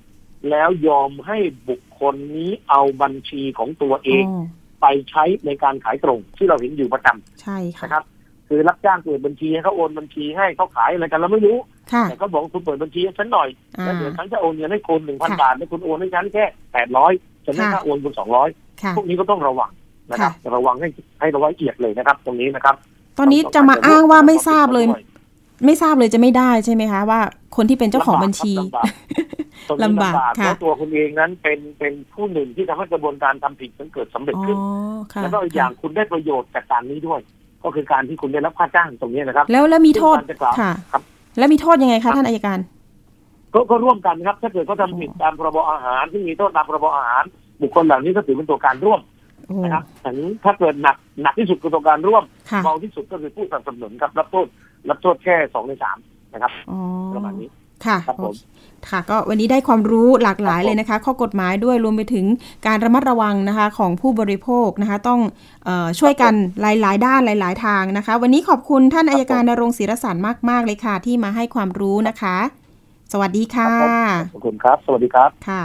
[0.51, 4.45] แล้วยอมให้บุคคลนี้เอาบัญชีของตัวเองอ๋อ
[4.81, 8.05] ไปใช้ในการขายตรงที่เราเห็นอยู่ประจำใช่ค่ะนะครับ
[8.49, 11.57] คือรับจ้างเปิดบัญชีให้เขาโอนบัญชีให้เขาขายอะไรกันเราไม่รู้
[11.93, 17.13] ค่ะแต่เขาบอกว่าคุณเปิดบัญชีให้ฉันหน่อยอ่าแล้วเดี๋ยวฉันจะโอนเงินให้คุณหนึ่งพันค่ะบาทแล้วคุณโอนให้ฉันแค่แปดร้อย
[17.45, 18.49] ฉันให้ค่ะค่าโอนคุณสองร้อย
[18.83, 19.71] ค่ะพวกนี้ก็ต้องระวัง
[20.11, 20.89] นะครับค่ะระวังให้
[21.21, 22.75] ให้ระวังละเอียดเลยนะครับ ตรงนี้นะครับ
[23.19, 24.87] ตอนนี้จะมาอ้างว่าไม่ทราบเลย
[25.67, 27.21] ไม่ทราบเลยจะไม่ได้ใช่ไหมคะ ว่า
[27.57, 28.87] คนที่เป็นเจ้าของบัญชีลำบาก
[29.69, 34.59] ตรงนี้ลำบากลำบากค่ะเพราะตัวคุณเองนั้นเป็นเป็นผู้หนึ่งที่ทำให้กระบวนการทำผิดมันเกิดสำเร็จอ๋อขึ้น
[35.13, 37.21] ค่ะแล้วก็อีกอย่างคุณได้ประโยชน์จากการนี้ด้วย
[37.65, 41.03] ก็คือการที่คุณได้รับค่าจ้างตรงนี้นะครับ แล้วแล้วมีโทษซึ่งการจะกล่าวค่ะครับ
[41.39, 42.59] แล้วมีโทษยังไงคะท่านอายการ
[43.55, 47.25] ก็ก็ร่วมกันครับ ถ้าเกิดเขาทำผิดตามพรบอาหาร ที่มีโทษตามพรบอาหาร
[47.63, 49.01] บุคคลเหล่านี้ก็ถือเป็นตัวการร่วม
[49.47, 54.47] โอ้นะครับถึงถ้าเกิดหนักหนักที่สุดคือตัวการร่วมค่ะเบาที่สุดก็คือผู้สนับสนุนครับรับโทษ
[54.89, 55.99] รับโทษแค่สองในสาม
[56.33, 56.79] นะครับอ๋อ
[57.15, 57.49] ประมาณนี้
[57.87, 58.55] ค่ะครับผมโอเค
[58.91, 62.27] ค่ะ ก็วันนี้ได้ความรู้หลากหลายครับผมเลยนะคะ ข้อกฎหมายด้วยรวมไปถึง
[62.67, 65.21] การระมัดระวังนะคะ ของผู้บริโภคนะคะ ต้อง
[65.65, 70.17] เออช่วยกันหลาย ๆ ด้านหลาย ๆ ทางนะคะ วันนี้ขอบคุณท่านอายการนรงค์ศิรสัน
[70.51, 72.37] มาก ๆ เลยค่ะ ที่มาให้ความรู้นะคะ
[73.13, 73.71] สวัสดีค่ะ
[74.33, 75.63] ขอบคุณครับ สวัสดีครับค่ะ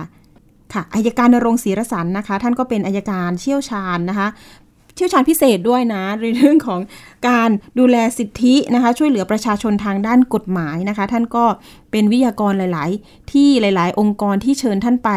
[0.73, 4.27] ค่ะอายการนรงค์ศรีรสันนะคะ ท่านก็เป็นอายการเชี่ยวชาญนะคะ
[4.58, 6.79] เชี่ยวชาญพิเศษด้วยนะในเรื่องของ
[7.27, 11.45] การดูแลสิทธินะคะ ช่วยเหลือประชาชนทางด้านกฎหมายนะคะ ท่านก็
[11.91, 15.09] เป็นวิทยากรหลาย ๆ ที่หลาย ๆ องค์กรที่เชิญท่านไป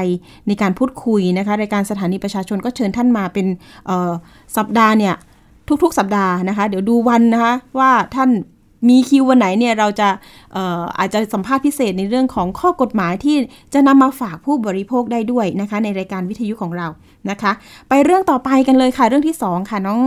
[0.48, 3.46] ในการพูดคุยนะคะรายการสถานีประชาชนก็เชิญท่านมาเป็น
[4.56, 5.14] สัปดาห์เนี่ย
[5.82, 8.30] ทุก ๆ สัปดาห์นะคะ เดี๋ยวดูวันนะคะว่าท่าน
[8.88, 10.08] มีคิววันไหนเนี่ยเราจะ
[10.52, 13.36] เอ่ออาจจะสัมภาษณ์พิเศษในเรื่องของข้อกฎหมายที่
[13.74, 16.86] จะนำมาฝากผู้บริโภคได้ด้วยนะคะ ในรายการวิทยุของเรา
[17.30, 17.52] นะคะ
[17.88, 20.00] ไปเรื่องต่อไปกันเลยค่ะ เรื่องที่สองค่ะน้อง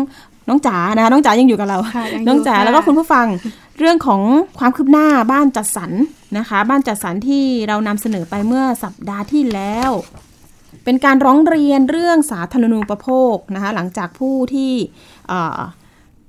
[0.49, 3.25] น้องจ๋านะคะน้องจ๋ายังอยู่กับเราค่ะยังอยู่น้องจ๋าค่ะแล้วก็คุณผู้ฟัง
[3.79, 4.21] เรื่องของ
[4.59, 5.91] ความคืบหน้าบ้านจัดสรร
[6.37, 9.91] นะคะ บ้านจัดสรรที่เรานำเสนอไปเมื่อสัปดาห์ที่แล้ว
[10.83, 14.71] เป็นการร้องเรียนเรื่องสาธารณูปโภคนะคะ หลังจากผู้ที่
[15.27, 15.59] เอ่อ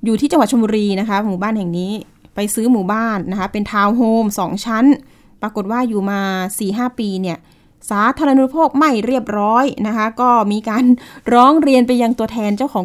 [0.05, 1.93] อยู่ที่จังหวัดชลบุรีนะคะ หมู่บ้านแห่งนี้
[2.37, 4.85] ไปซื้อหมู่บ้านนะคะ เป็นทาวน์โฮมสองชั้น
[5.43, 6.21] ปรากฏว่าอยู่มา
[6.61, 7.39] 4-5 ปีเนี่ย
[7.91, 10.85] สาธารณูปโภคไม่เรียบร้อยนะคะ ก็มีการ
[11.35, 12.85] ร้องเรียนไปยังตัวแทนเจ้าของ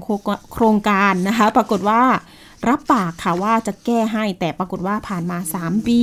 [0.53, 2.01] โครงการนะคะ ปรากฏว่า
[2.69, 5.99] รับปากค่ะว่าจะแก้ให้แต่ปรากฏว่าผ่านมา 3 ปี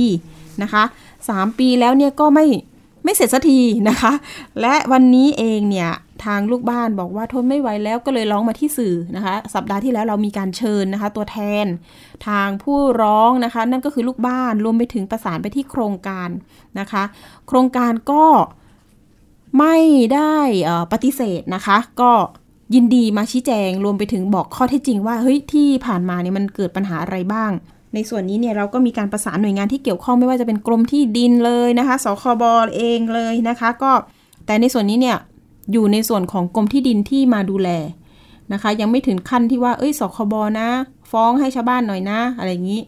[0.61, 0.83] นะคะ
[1.21, 2.45] 3 ปีแล้วเนี่ยก็ไม่
[3.03, 3.59] ไม่เสร็จสักที
[3.89, 4.13] นะคะ
[4.61, 5.91] และวันนี้เองเนี่ย
[6.25, 11.65] ทางลูกบ้านบอกว่าทนไม่ไหวแล้วก็เลยร้องมาที่สื่อนะคะ สัปดาห์ที่แล้วเรามีการเชิญนะคะ ตัวแทน
[12.27, 16.29] ทางผู้ร้องนะคะ นั่นก็คือลูกบ้านรวมไปถึงประสานไปที่โครงการ
[16.79, 17.03] นะคะ
[17.47, 18.25] โครงการก็
[19.59, 19.77] ไม่
[20.13, 20.37] ได้
[20.91, 22.11] ปฏิเสธนะคะ ก็
[22.75, 27.51] ยินดีมาชี้แจง รวมไปถึงบอกข้อเท็จจริงว่าเฮ้ยที่ผ่านมาเนี่ยมันเกิดปัญหาอะไรบ้าง
[27.93, 32.43] ในส่วนนี้เนี่ยเราก็มีการประสานหน่วยงานที่เกี่ยวข้องไม่ว่าจะเป็นกรมที่ดินเลยนะคะ สคบ
[32.75, 33.91] เองเลยนะคะ ก็
[34.45, 35.17] แต่ในส่วนนี้เนี่ย
[35.71, 37.69] อยู่ในส่วนของกรมที่ดินที่มาดูแล
[38.53, 40.69] นะคะ ยังไม่ถึงขั้นที่ว่าเอ้ยสคบนะ
[41.11, 42.81] ฟ้องให้ชาวบ้านหน่อยนะ อะไรอย่างนี้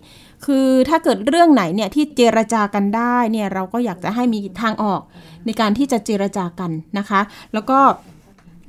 [0.46, 5.02] คือถ้าเกิดเรื่องไหนเนี่ยที่เจรจากันได้เนี่ยเราก็อยากจะให้มีทางออก
[5.46, 7.22] ในการที่จะเจรจากันนะคะ
[7.54, 7.80] แล้วก็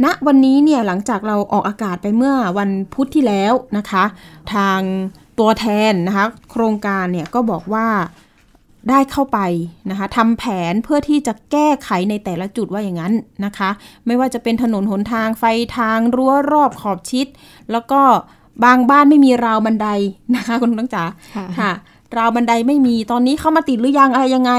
[0.04, 4.04] ณวันนี้เนี่ยหลังจากเราออกอากาศไปเมื่อวันพุธที่แล้วนะคะ
[4.54, 4.80] ทาง
[5.38, 7.86] ตัวแทนนะคะโครงการเนี่ยก็บอกว่า
[8.90, 9.38] ได้เข้าไป
[9.90, 13.12] นะคะทำแผนเพื่อที่จะแก้ไขในแต่ละจุดว่าอย่างนั้น
[13.44, 13.70] นะคะ
[14.06, 15.44] ไม่ว่าจะเป็นถนนหนทางไฟ
[15.78, 17.26] ทางรั้วรอบขอบชิด
[17.72, 18.00] แล้วก็
[18.64, 19.88] บางบ้านไม่มีราวบันได
[20.36, 21.04] นะคะคุณต้องจ๋า
[21.36, 21.72] ค่ะค่ะ
[22.18, 24.52] ราวบันไดไม่มีตอนนี้เข้ามาติดหรือยังอะไรยังไง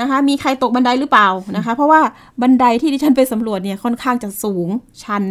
[0.00, 2.00] นะคะ มีใครตกบันไดหรือเปล่านะคะ เพราะว่า
[2.42, 4.68] บันไดที่ดิฉันไปสำรวจเนี่ยค่อนข้างจะสูง
[5.02, 5.24] ชัน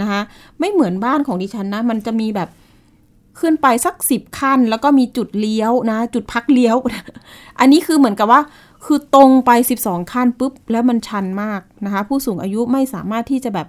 [0.00, 0.20] นะคะ
[0.60, 2.48] ไม่เหมือนบ้านของดิฉันนะ มันจะมีแบบ
[3.40, 6.76] ขึ้นไปสักสิบขั้น แล้วก็มีจุดเลี้ยวนะ จุดพักเลี้ยว
[7.60, 8.40] อันนี้คือเหมือนกับว่า
[8.84, 9.50] คือตรงไป
[9.82, 13.68] 12 ขั้นปุ๊บ แล้วมันชันมากนะคะ ผู้สูงอายุไม่สามารถที่จะแบบ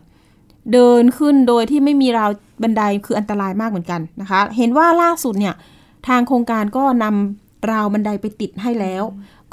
[0.74, 2.30] เดินขึ้นโดยที่ไม่มีราว
[2.64, 5.56] บันไดคืออันตรายมากเหมือนกันนะคะ เห็นว่าล่าสุดเนี่ย
[6.08, 9.04] ทางโครงการก็นำราวบันไดไปติดให้แล้ว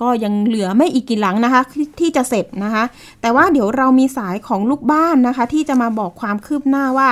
[0.00, 2.84] ก็ยังเหลือไม่อีกกี่หลังนะคะ ที่ที่จะเสร็จนะคะ
[3.20, 7.10] แต่ว่าเดี๋ยวเรามีสายของลูกบ้านนะคะ ที่จะมาบอกความคืบหน้าว่า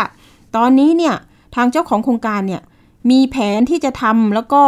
[0.56, 1.14] ตอนนี้เนี่ย
[1.54, 2.62] ทางเจ้าของโครงการเนี่ย
[3.10, 4.62] มีแผนที่จะทำแล้วก็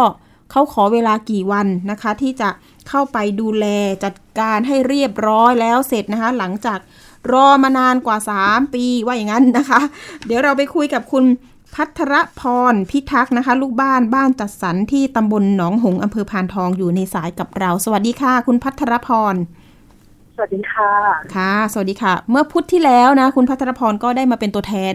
[0.51, 2.49] เขาขอเวลากี่วันนะคะ ที่จะ
[2.89, 3.67] เข้าไปดูแล
[4.05, 6.79] จัดการให้เรียบร้อยแล้วเสร็จนะคะ หลังจาก
[7.33, 9.81] รอมานานกว่า 3 ปีว่าอย่างนั้นนะคะ
[10.27, 11.25] เดี๋ยวเราไปคุยกับคุณ
[11.75, 12.43] พัทรพ
[12.73, 19.35] รพิทักษ์นะคะ ลูกบ้านบ้านจัดสรรที่ตำบลหนองหงอำเภอพานทองอยู่ในสายกับเรา สวัสดีค่ะ คุณพัทรพร
[20.37, 20.93] สวัสดีค่ะ
[21.37, 24.95] ค่ะ สวัสดีค่ะ เมื่อพุธที่แล้วนะ คุณพัทรพรก็ได้มาเป็นตัวแทน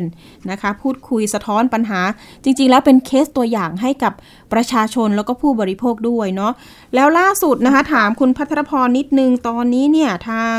[0.51, 2.01] นะคะ พูดคุยสะท้อนปัญหา
[2.43, 4.13] จริง ๆ แล้วเป็นเคสตัวอย่างให้กับ
[4.53, 6.53] ประชาชนแล้วก็ผู้บริโภคด้วยเนาะ
[6.95, 10.57] แล้วล่าสุดนะคะ ถามคุณพัทรพรนิดนึง ตอนนี้เนี่ยทาง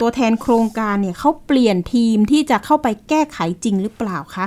[0.00, 4.46] ตัวแทนโครงการเนี่ยเขาเปลี่ยนทีมที่จะเข้าไปแก้ไขจริงหรือเปล่าคะ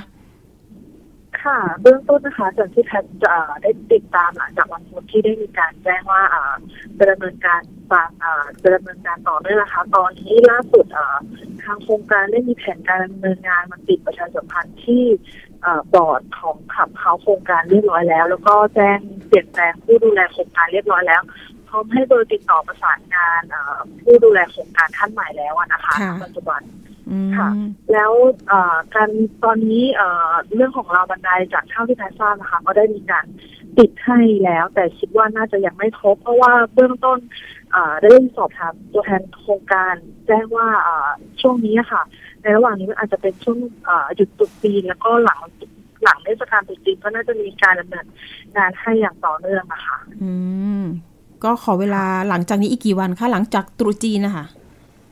[1.46, 6.56] ค่ะ เบื้องต้นนะคะจากที่แพทย์จะได้ติดตามหลังจากวันพุธที่ได้มีการแจ้งว่าอ่า
[6.98, 11.18] จะดำเนินการตามอ่าจะดำเนินการต่อเนื่องนะคะ ตอนนี้ล่าสุดอ่า
[11.64, 15.04] ทางโครงการได้มีแผนการดำเนินงานมาติดประชาสัมพันธ์ที่
[15.66, 21.22] อ่าบอร์ดของขับเขาโครงการเรียบร้อยแล้ว แล้วก็แจ้งเปลี่ยนแปลงผู้ดูแลโครงการเรียบร้อยแล้ว
[21.68, 26.85] พร้อมให้เบอร์ติดต่อประสานงานอ่าผู้ดูแลโครงการท่านใหม่แล้วอะนะคะค่ะปัจจุบันอืม
[27.38, 27.50] ค่ะ
[27.94, 28.12] แล้ว
[28.48, 29.10] เอ่อการ
[29.44, 33.26] ตอนนี้เอ่อเรื่องของราวบันไดจากเท่าที่แพทย์ทราบนะคะ ก็ได้มีการ
[33.78, 37.20] ติดให้แล้ว แต่คิดว่าน่าจะยังไม่ครบ เพราะว่าเบื้องต้น
[37.72, 39.96] เอ่อได้สอบถามตัวแทนโครงการ
[40.28, 41.10] แจ้งว่าเอ่อ
[41.42, 42.04] ช่วงนี้อะค่ะ
[42.42, 45.40] ในระหว่างนี้มันอาจจะเป็นช่วงเอ่อหยุดตรุษจีนแล้วก็หลัง
[46.04, 48.08] หลังเทศกาลตรุษจีนก็น่าจะมีการดำเนิน
[48.58, 50.32] งานให้อย่างต่อเนื่องนะคะอื
[50.82, 50.84] ม
[51.44, 54.46] ก็ขอเวลาหลังจากนี้อีกกี่วันคะหลังจากตรุษจีนนะคะ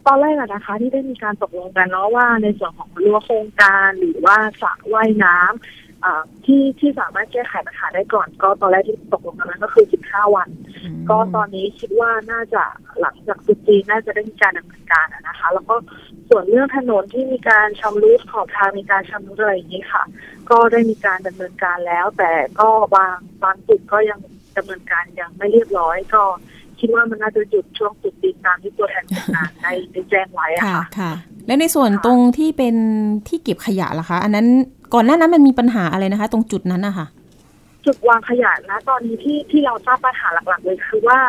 [0.07, 10.49] ตอนแรกอะนะคะ ที่ได้มีการตกลงกันเนาะว่าในส่วนของรั้วโครงการหรือว่าสระว่ายน้ำอ่าที่ที่สามารถแก้ไขปัญหาได้ก่อน ก็ตอนแรกที่ตกลงกันนั้นก็คือ 15 วัน
[11.09, 12.63] ก็ตอนนี้คิดว่าน่าจะ
[12.99, 15.75] หลังจากตรุษจีนน่าจะได้มีการดำเนินการอะนะคะ แล้วก็
[16.29, 20.03] ส่วนเรื่องถนนที่มีการชำรุดขอบทางมีการชำรุดอะไรอย่างนี้ค่ะ
[20.49, 24.19] ก็ได้มีการดำเนินการแล้ว แต่ก็บางบางจุดก็ยัง
[24.57, 26.23] ดำเนินการยังไม่เรียบร้อยก็
[26.83, 31.11] คิดว่ามันน่าจะหยุดช่วงตรุษจีนตามที่ตัวแทนโครงการได้ได้แจ้งไว้อะค่ะค่ะค่ะ
[31.47, 32.75] แล้วในส่วนค่ะตรงที่เป็น
[33.27, 34.47] ที่เก็บขยะล่ะคะ อันนั้น
[34.93, 37.05] ก่อนหน้านั้นมันมีปัญหาอะไรนะคะ ตรงจุดนั้นนะคะ
[37.85, 41.19] จุดวางขยะนะตอนนี้ที่ที่เราทราบปัญหาหลัก ๆ เลยคือว่า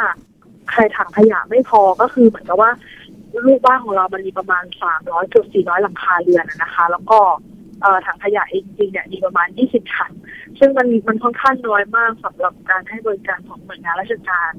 [0.71, 2.71] ใครถังขยะไม่พอก็คือเหมือนกับว่า
[3.47, 7.19] ลูกบ้านของเรามันมีประมาณสามร้อยจุดสี่ร้อยหลังคาเรือนอะนะคะ แล้วก็
[7.83, 10.12] เอ่อถังขยะเองจริงๆเนี่ยมีประมาณยี่สิบถัง
[10.59, 14.53] ซึ่งมันมันค่อนข้างน้อยมากสำหรับการให้บริการของหน่วยงานราชการ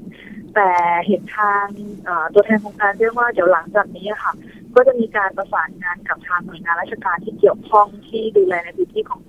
[0.56, 0.70] แต่
[1.06, 1.66] เห็นทาง
[2.04, 4.32] เอ่อตัวแทนโครงการเรียกว่าเดี๋ยวหลังจากนี้อะค่ะ
[4.74, 9.20] ก็จะมีการประสานงานกับทางหน่วยงานราชการที่เกี่ยวข้องที่ดูแลในพื้นที่ของ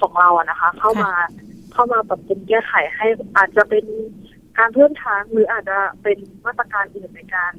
[0.00, 1.12] ของเราอะนะคะ เข้ามา
[1.72, 3.84] เข้ามาปรับปรุงแก้ไขให้อาจจะเป็น
[4.58, 7.52] การเพิ่มทางหรืออาจจะเป็นมาตรการอื่นในการ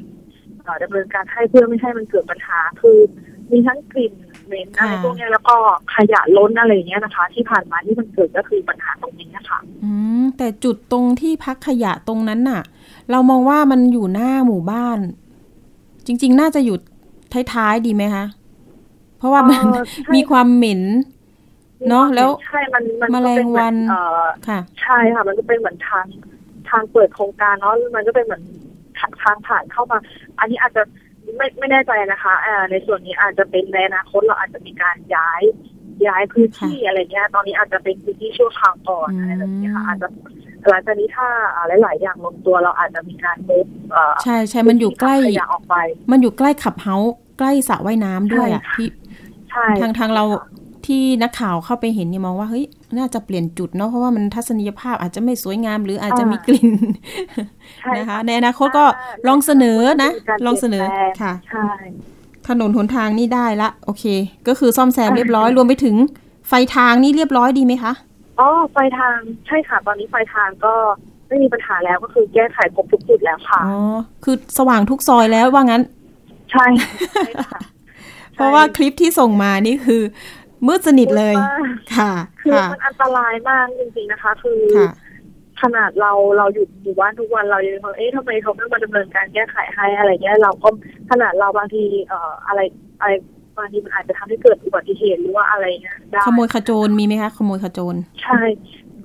[0.61, 2.97] เอ่อดำเนินการให้เพื่อไม่ให้มันเกิดปัญหาคือ
[3.51, 4.13] มีทั้งกลิ่น
[4.45, 5.55] เหม็นอะไรค่ะพวกเนี้ยแล้วก็
[5.95, 12.62] ขยะล้นอะไรอย่างเงี้ยนะคะ ที่ผ่านมาที่มันเกิดก็คือปัญหาตรงนี้นะคะอืมแต่จุดตรงที่พักขยะตรงนั้นน่ะ
[13.12, 14.99] เรามองว่ามันอยู่หน้าหมู่บ้าน
[16.05, 16.77] จริง ๆ น่าจะอยู่
[17.53, 18.25] ท้ายๆดีไหมคะ
[19.17, 20.81] เพราะว่ามันเอ่อใช่มีความเหม็น
[21.89, 26.05] เนอะแล้วใช่มันมันแมก็ลเป็งนเหมืวัอนนเอ่อค่ะ ใช่ค่ะ มันก็เป็นเหมือนทาง
[26.69, 28.43] ทางเปิดโครงการเนาะมันก็เป็นเหมือน
[28.99, 29.97] ทางทางผ่านเข้ามา
[30.39, 30.84] อันนี้อาจจะ
[31.38, 35.41] ไม่ไม่แน่ใจนะคะอ่าในส่วนนี้อาจจะเป็นในอนาคตเราอาจจะมีการย้าย
[36.07, 40.07] ย้ายพื้นที่อะไรเงี้ย ตอนนี้อาจจะเป็นพื้นที่ชั่วคราวก่อนอะไรแบบนี้ค่ะอาจจะ
[40.69, 41.27] หลังจากนี้ถ้า
[41.81, 43.65] หลาย ๆ อย่างลงตัวเราอาจจะมีการมุก
[44.23, 45.75] ใช่ใช่มันอยู่ใกล้ขยะออกไป
[46.11, 48.89] มันอยู่ใกล้ขับเฮาส์ใกล้สระว่ายน้ำด้วยอะใช่ค่ะพี่
[49.51, 50.23] ใช่ทางทางเรา
[50.85, 52.65] ที่นักข่าวเข้าไปเห็นเนี่ยมองว่าเฮ้ย
[52.97, 56.69] น่าจะเปลี่ยนจุดเนาะเพราะว่ามันทัศนียภาพอาจจะไม่สวยงาม หรืออาจจะมีกลิ่น
[57.79, 58.85] ใช่นะคะ ในอนาคตก็
[59.27, 61.67] ลองเสนอนะมีการลองเสนอปลี่ยนแปลงค่ะใช่
[62.47, 64.05] ถนนหนทางนี่ได้ละ โอเค
[64.47, 65.95] ก็คือซ่อมแซมเรียบร้อยรวมไปถึง
[66.47, 67.93] ไฟทางนี่เรียบร้อยดีไหมคะ
[68.39, 69.17] อ๋อไฟทาง
[69.47, 70.73] ใช่ค่ะ ตอนนี้ไฟทางก็
[71.27, 73.77] ไม่มีปัญหาแล้วก็คือแก้ไขครบทุกจุดแล้วค่ะอ๋อ
[74.23, 75.81] คือสว่างทุกซอยแล้วว่างั้น
[76.51, 76.65] ใช่
[77.15, 77.61] ใช่ค่ะ
[78.33, 80.01] เพราะว่าคลิปที่ส่งมานี่คือ
[80.67, 84.91] มืดสนิทเลยมืดมากค่ะ คือค่ะมันอันตรายมากจริงๆนะคะ คือค่ะ
[85.62, 90.69] ขนาดเราเราอยู่อยู่บ้านทุกวันเรายังเอ๊ะทำไมเขาไม่มาดำเนินการแก้ไขให้อะไรเงี้ยเราก็
[91.12, 92.60] ขนาดเราบางทีเอ่ออะไร
[93.01, 93.12] อะไร
[93.58, 98.39] บางทีมันอาจจะทำให้เกิดอุบัติเหตุหรือว่าอะไรเงี้ยได้ขโมยขโจรมีไหมคะขโมยขโจรใช่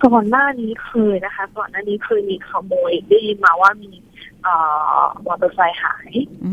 [0.05, 4.10] ก่อนหน้านี้เคยนะคะ ก่อนหน้านี้เคยมีขโมยได้ยินมาว่ามีเอ่อ
[5.27, 6.13] มอเตอร์ไซค์หาย
[6.45, 6.53] อื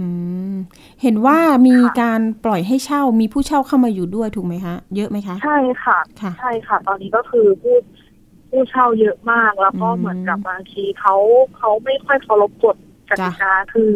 [0.54, 0.56] ม
[1.02, 7.78] เห็นว่ามีค่ะการปล่อยให้เช่ามีผู้เช่าเข้ามาอยู่ด้วยถูกไหมคะ เยอะไหมคะ ใช่ค่ะค่ะใช่ค่ะ ตอนนี้ก็คือผู้
[8.50, 11.16] ผู้เช่าเยอะมากแล้วก็อืมเหมือนกับบางทีเขา
[11.58, 12.76] เขาไม่ค่อยเคารพกฎ
[13.10, 13.92] กติกาคือ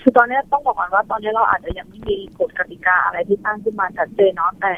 [0.00, 4.74] คือตอนนี้ต้องบอกก่อนว่าตอนนี้เราอาจจะยังไม่มีกฎกติกาอะไรที่ตั้งขึ้นมาชัดเจนเนาะแต่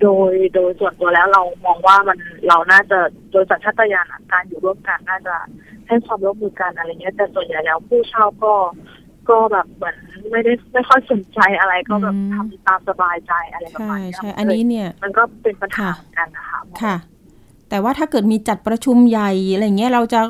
[0.00, 2.98] โดยโดยส่วนตัวแล้วเรามองว่ามันเราน่าจะ
[3.32, 5.34] โดยสัญชาตญาณอะการอยู่ร่วมกันน่าจะ
[5.88, 8.54] ให้ความร่วมมือกันอะไรเงี้ยแต่ส่วนใหญ่แล้วผู้เช่าก็
[9.28, 9.96] ก็แบบเหมือน
[10.30, 16.96] ไม่ได้ไม่ค่อยสนใจอะไรก็แบบอืมทำตามสบายใจอะไรประใช่มาณเนี้ยใช่อันนี้เนี่ย มันก็เป็นปัญหาค่ะเหมือนกันนะคะค่ะ
[17.68, 20.20] แต่ว่าถ้าเกิดมีจัดประชุมใหญ่อะไรเงี้ยเราจะ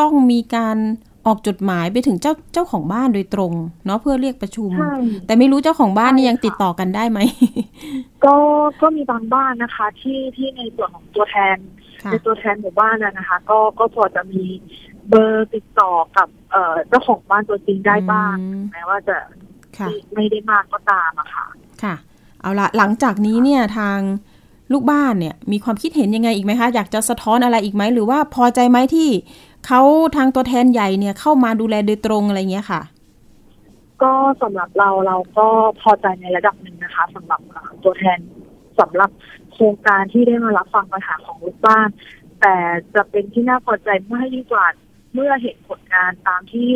[0.00, 0.76] ต้องมีการ
[1.26, 3.52] ออกจดหมายไปถึงเจ้าเจ้าของบ้านโดยตรง
[3.86, 4.94] เนาะเพื่อเรียกประชุมใช่
[5.26, 7.18] แต่ไม่รู้เจ้าของบ้านนี่ใช่ยังค่ะติดต่อกันได้ไหม
[8.24, 8.34] ก็
[8.80, 11.56] ก็มีบางบ้านนะคะ ที่ที่ในส่วนของตัวแทน
[12.02, 14.44] ค่ะในตัวแทนหมู่บ้านนะนะคะ ก็ก็พอจะมี
[15.08, 19.16] เบอร์ติดต่อกับเอ่อเจ้าของบ้านตัวจริงได้บ้างอืมแม้ว่าจะ
[19.78, 21.46] ค่ะไม่ได้มากก็ตามอะค่ะ
[21.82, 21.94] ค่ะ
[22.40, 23.98] เอาละหลังจากนี้เนี่ยทาง
[24.72, 29.08] ลูกบ้านเนี่ย มีความคิดเห็นยังไงอีกไหมคะ อยากจะสะท้อนอะไรอีกไหม หรือว่าพอใจไหมที่
[29.66, 29.80] เขา
[30.16, 32.82] ทางตัวแทนใหญ่เนี่ยเข้ามาดูแลโดยตรงอะไรเงี้ยค่ะ
[34.02, 35.46] ก็สำหรับเราเราก็
[35.80, 38.18] พอใจในระดับหนึ่งนะคะสำหรับเอ่อตัวแทน
[38.80, 39.10] สำหรับ
[39.52, 41.88] โครงการที่ได้มารับฟังปัญหาของลูกบ้าน
[42.40, 42.54] แต่
[42.94, 44.66] จะเป็นที่น่าพอใจมากยิ่งกว่า
[45.14, 46.70] เมื่อเห็นผลงานตามที่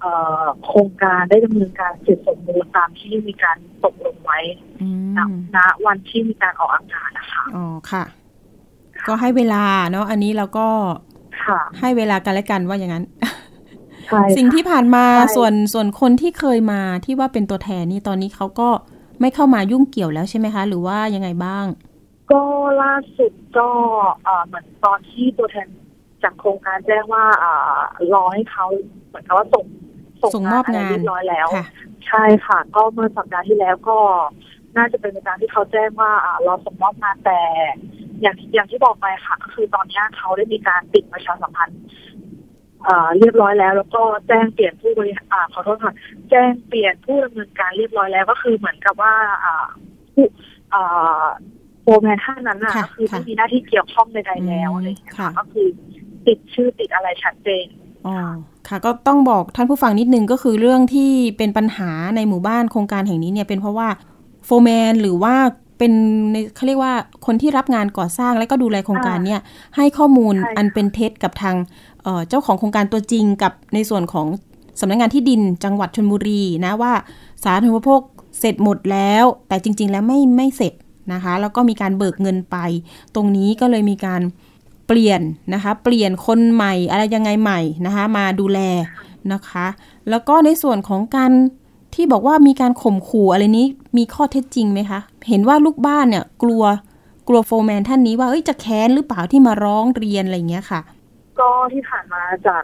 [0.00, 4.38] เอ่อโครงการได้ดำเนินการเสร็จสมบูรณ์ตามที่มีการตกลงไว้
[4.82, 8.04] อืณมณวันที่มีการออกอากาศนะคะอ๋อค่ะ
[9.08, 11.11] ก็ให้เวลาเนาะอันนี้เราก็ค่ะ
[11.80, 13.04] ให้เวลากันและกันว่าอย่างนั้น
[14.06, 18.68] ใช่สิ่งค่ะที่ผ่านมาใช่ส่วนส่วนคนที่เคยมาที่ว่าเป็นตัวแทนนี่ตอนนี้เขาก็
[19.20, 21.66] ไม่เข้ามายุ่งเกี่ยวแล้วใช่ไหมคะ หรือว่ายังไงบ้าง
[22.30, 22.42] ก็
[22.82, 23.68] ล่าสุดก็
[24.24, 25.68] เอ่อเหมือนตอนที่ตัวแทน
[26.22, 27.78] จากโครงการแจ้งว่าอ่า
[28.14, 28.66] รอให้เขา
[29.08, 29.64] เหมือนกับว่าส่ง
[30.34, 31.66] ส่งมอบงานะไรเรียบร้อยแล้วค่ะ
[32.06, 33.98] ใช่ค่ะ ก็เมื่อสัปดาห์ที่แล้วก็
[34.76, 37.40] น่าจะเป็นไปตามที่เขาแจ้งว่าอ่ารอส่งมอบงานแต่
[38.22, 41.80] อย่างอย่างที่บอกไปค่ะก็คือตอนเนี้ยเขาได้มีการปิดประชาสัมพันธ์
[42.84, 45.94] เอ่อเรียบร้อยแล้ว แล้วก็แจ้งเปลี่ยนผู้บริหารอ่าขอโทษค่ะ
[46.30, 49.66] แจ้งเปลี่ยนผู้ดำเนินการเรียบร้อยแล้วก็คือเหมือนกับว่าอ่า
[50.14, 50.26] ผู้
[50.74, 51.24] อ่า
[51.82, 55.66] โฟร์แมนท่านนั้นน่ะค่ะก็คือค่ะไม่มีหน้าที่เกี่ยวข้องใดๆแล้วอืมอะไรอย่างเงี้ยค่ะค่ะก็คือ
[56.26, 57.66] ติดชื่อติดอะไรชัดเจน
[58.06, 58.16] อ๋อ
[58.68, 63.88] ค่ะ ก็ต้องบอกท่านผู้ฟังนิดนึงก็คือเรื่องที่เป็นปัญหาในหมู่บ้านโครงการแห่งนี้เนี่ยเป็นเพราะว่า
[64.44, 65.34] โฟร์แมนหรือว่า
[65.78, 65.92] เป็น
[66.32, 66.94] ในเขาเรียกว่า
[67.26, 69.40] คนที่รับงานก่อสร้างและก็ดูแลโครงการเนี่ย
[69.76, 71.56] ให้ข้อมูลใช่ค่ะอันเป็นเท็จกับทาง
[72.02, 74.26] เอ่อเจ้าของโครงการตัวจริงกับในส่วนของ
[74.80, 76.92] สำนักงานที่ดินจังหวัดชลบุรีนะว่า
[77.44, 78.00] สาธารณูปโภค
[78.38, 80.72] เสร็จหมดแล้ว แต่จริง ๆ แล้วไม่ไม่เสร็จ
[81.12, 82.56] นะคะ แล้วก็มีการเบิกเงินไป
[83.14, 84.22] ตรงนี้ก็เลยมีการ
[84.86, 85.20] เปลี่ยน
[85.54, 88.60] นะคะ เปลี่ยนคนใหม่อะไรยังไงใหม่นะคะ มาดูแล
[89.32, 89.66] นะคะ
[90.10, 91.32] แล้วก็ในส่วนของการ
[91.94, 96.64] ที่บอกว่ามีการข่มขู่อะไรนี้มีข้อเท็จจริงไหมคะ เห็นว่าลูกบ้านเนี่ยกลัว
[97.28, 100.80] กลัวโฟร์แมนท่านนี้ว่าเอ้ยจะแค้นหรือเปล่าที่มาร้องเรียนอะไรอย่างเงี้ยค่ะ
[101.38, 102.62] ก็ที่ผ่านมาจาก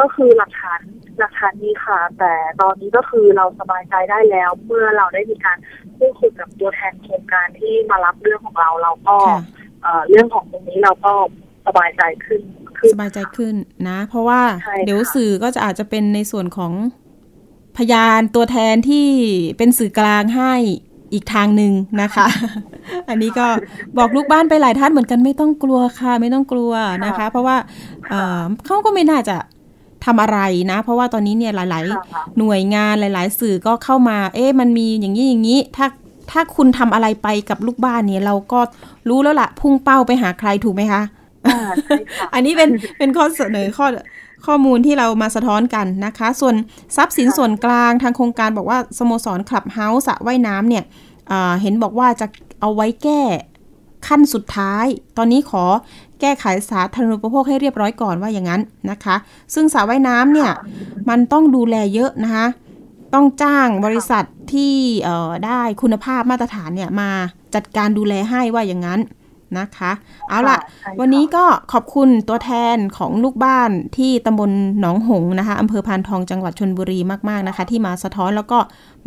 [0.00, 0.80] ก็คือหลักฐาน
[1.18, 5.58] หลักฐานนี้ค่ะ แต่ตอนนี้ก็คือเราสบายใจได้แล้ว เมื่อเราได้มีการ
[5.98, 9.40] พูดคุยกับตัวแทนโครงการที่มารับเรื่องของเราเราก็ค่ะ
[9.82, 11.12] เอ่อเรื่องของตรงนี้เราก็
[11.66, 12.40] สบายใจขึ้น
[12.78, 13.54] ขึ้นสบายใจขึ้น
[13.88, 16.72] นะ เพราะว่าใช่ค่ะเดี๋ยวสื่อก็จะอาจจะเป็นในส่วนของ
[17.76, 19.06] พยานตัวแทนที่
[19.58, 20.52] เป็นสื่อกลางให้
[21.12, 22.26] อีกทางหนึ่งนะคะ
[23.08, 23.46] อันนี้ก็
[23.98, 26.72] บอกลูกบ้านไปหลายท่านเหมือนกันไม่ต้องกลัวค่ะ ไม่ต้องกลัว
[27.06, 27.56] นะคะ เพราะว่า
[28.08, 29.36] เอ่อเขาก็ไม่น่าจะ
[30.04, 30.38] ทำอะไร
[30.70, 35.86] นะ เพราะว่าตอนนี้เนี่ยหลายค่ะๆหน่วยงานหลาย ๆ สื่อก็เข้ามา เอ๊ะมันมีอย่างนี้อย่างนี้ ถ้า
[36.30, 38.60] ถ้าคุณทำอะไรไปกับลูกบ้านเนี่ย เราก็
[39.08, 41.02] รู้แล้วละ่ะ พุ่งเป้าไปหาใครถูกไหมคะ
[41.46, 43.86] อ่าใช่ค่ะอันนี้เป็นเป็นข้อเสนอข้อ
[44.46, 46.54] ข้อมูลที่เรามาสะท้อนกันนะคะ ส่วน
[46.96, 50.84] ทรัพย์สินส่วนกลางทางโครงการบอกว่าสโมสรคลับเฮาส์สระว่ายน้ำเนี่ย
[51.28, 52.26] เอ่อเห็นบอกว่าจะ
[52.60, 53.22] เอาไว้แก้
[54.06, 55.64] ขั้นสุดท้าย ตอนนี้ขอ
[56.20, 59.16] แก้ไขสาธารณูปโภคให้เรียบร้อยก่อนว่าอย่างนั้นนะคะ
[59.54, 60.50] ซึ่งสระว่ายน้ำเนี่ย
[61.08, 62.46] มันต้องดูแลเยอะนะคะ
[63.14, 67.10] ต้องจ้างบริษัทที่เอ่อได้คุณภาพมาตรฐานเนี่ยมา
[67.54, 69.00] จัดการดูแลให้ว่าอย่างนั้น
[69.58, 69.92] นะคะ
[70.28, 78.58] เอาล่ะใช่ค่ะ วันนี้ก็ขอบคุณตัวแทนของลูกบ้านที่ตำบลหนองหงส์นะคะอำเภอพานทองจังหวัดชนบุรีมาก ๆนะคะ ที่มาสะท้อนแล้วก็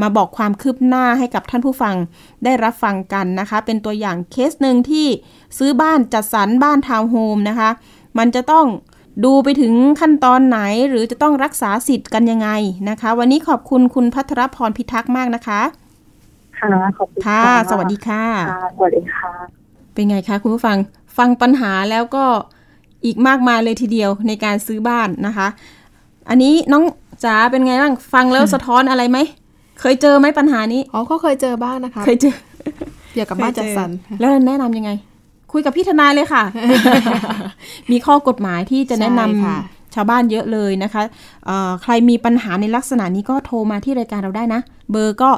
[0.01, 1.95] มาบอกความคืบหน้าให้กับท่านผู้ฟัง
[2.43, 5.07] ได้รับฟังกันนะคะ เป็นตัวอย่างเคสหนึ่งที่
[5.57, 7.69] ซื้อบ้านจัดสรรบ้านทาวน์โฮมนะคะ
[8.17, 8.65] มันจะต้อง
[9.25, 12.49] ดูไปถึงขั้นตอนไหนหรือจะต้องรักษาสิทธิ์กันยังไง
[12.89, 15.61] นะคะ วันนี้ขอบคุณคุณพัทรพรพิทักษ์มากนะคะ
[16.59, 19.58] ค่ะขอบคุณค่ะ สวัสดีค่ะค่ะสวัสดีค่ะ
[19.99, 20.77] เป็นไงคะคุณผู้ฟัง
[21.17, 22.25] ฟังปัญหาแล้วก็
[23.05, 25.47] อีกมากมายเลยทีเดียวในการซื้อบ้านนะคะ
[26.29, 26.83] อันนี้น้อง
[27.23, 29.17] จ๋าเป็นไงบ้างฟังแล้วสะท้อนอะไรไหม
[29.79, 32.35] เคยเจอไหมปัญหานี้อ๋อก็เคยเจอบ้างนะคะเคยเจอ
[33.13, 34.91] เกี่ยวกับบ้านจัดสรรเคยเจอแล้วแนะนำยังไง
[35.51, 36.43] คุยกับพี่ทนายเลยค่ะ
[37.91, 41.01] มีข้อกฎหมายที่จะแนะนใช่ค่ะำชาวบ้านเยอะเลยนะคะ
[41.45, 45.31] เอ่อใครมีปัญหาในลักษณะนี้ก็โทรมาที่รายการเราได้นะ เบอร์ก็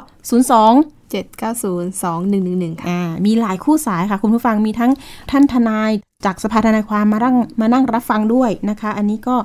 [0.52, 4.90] 02 เจ็ดเก้าศูนย์สองหนึ่งหนึ่งค่ะอ่ามีหลายคู่สายค่ะ คุณผู้ฟังมีทั้ง
[5.30, 5.90] ท่านทนาย
[6.24, 9.36] จากสภาทนายความมานั่งมานั่งรับฟังด้วยนะคะ อันนี้ก็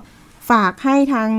[0.50, 1.30] ฝากให้ทาง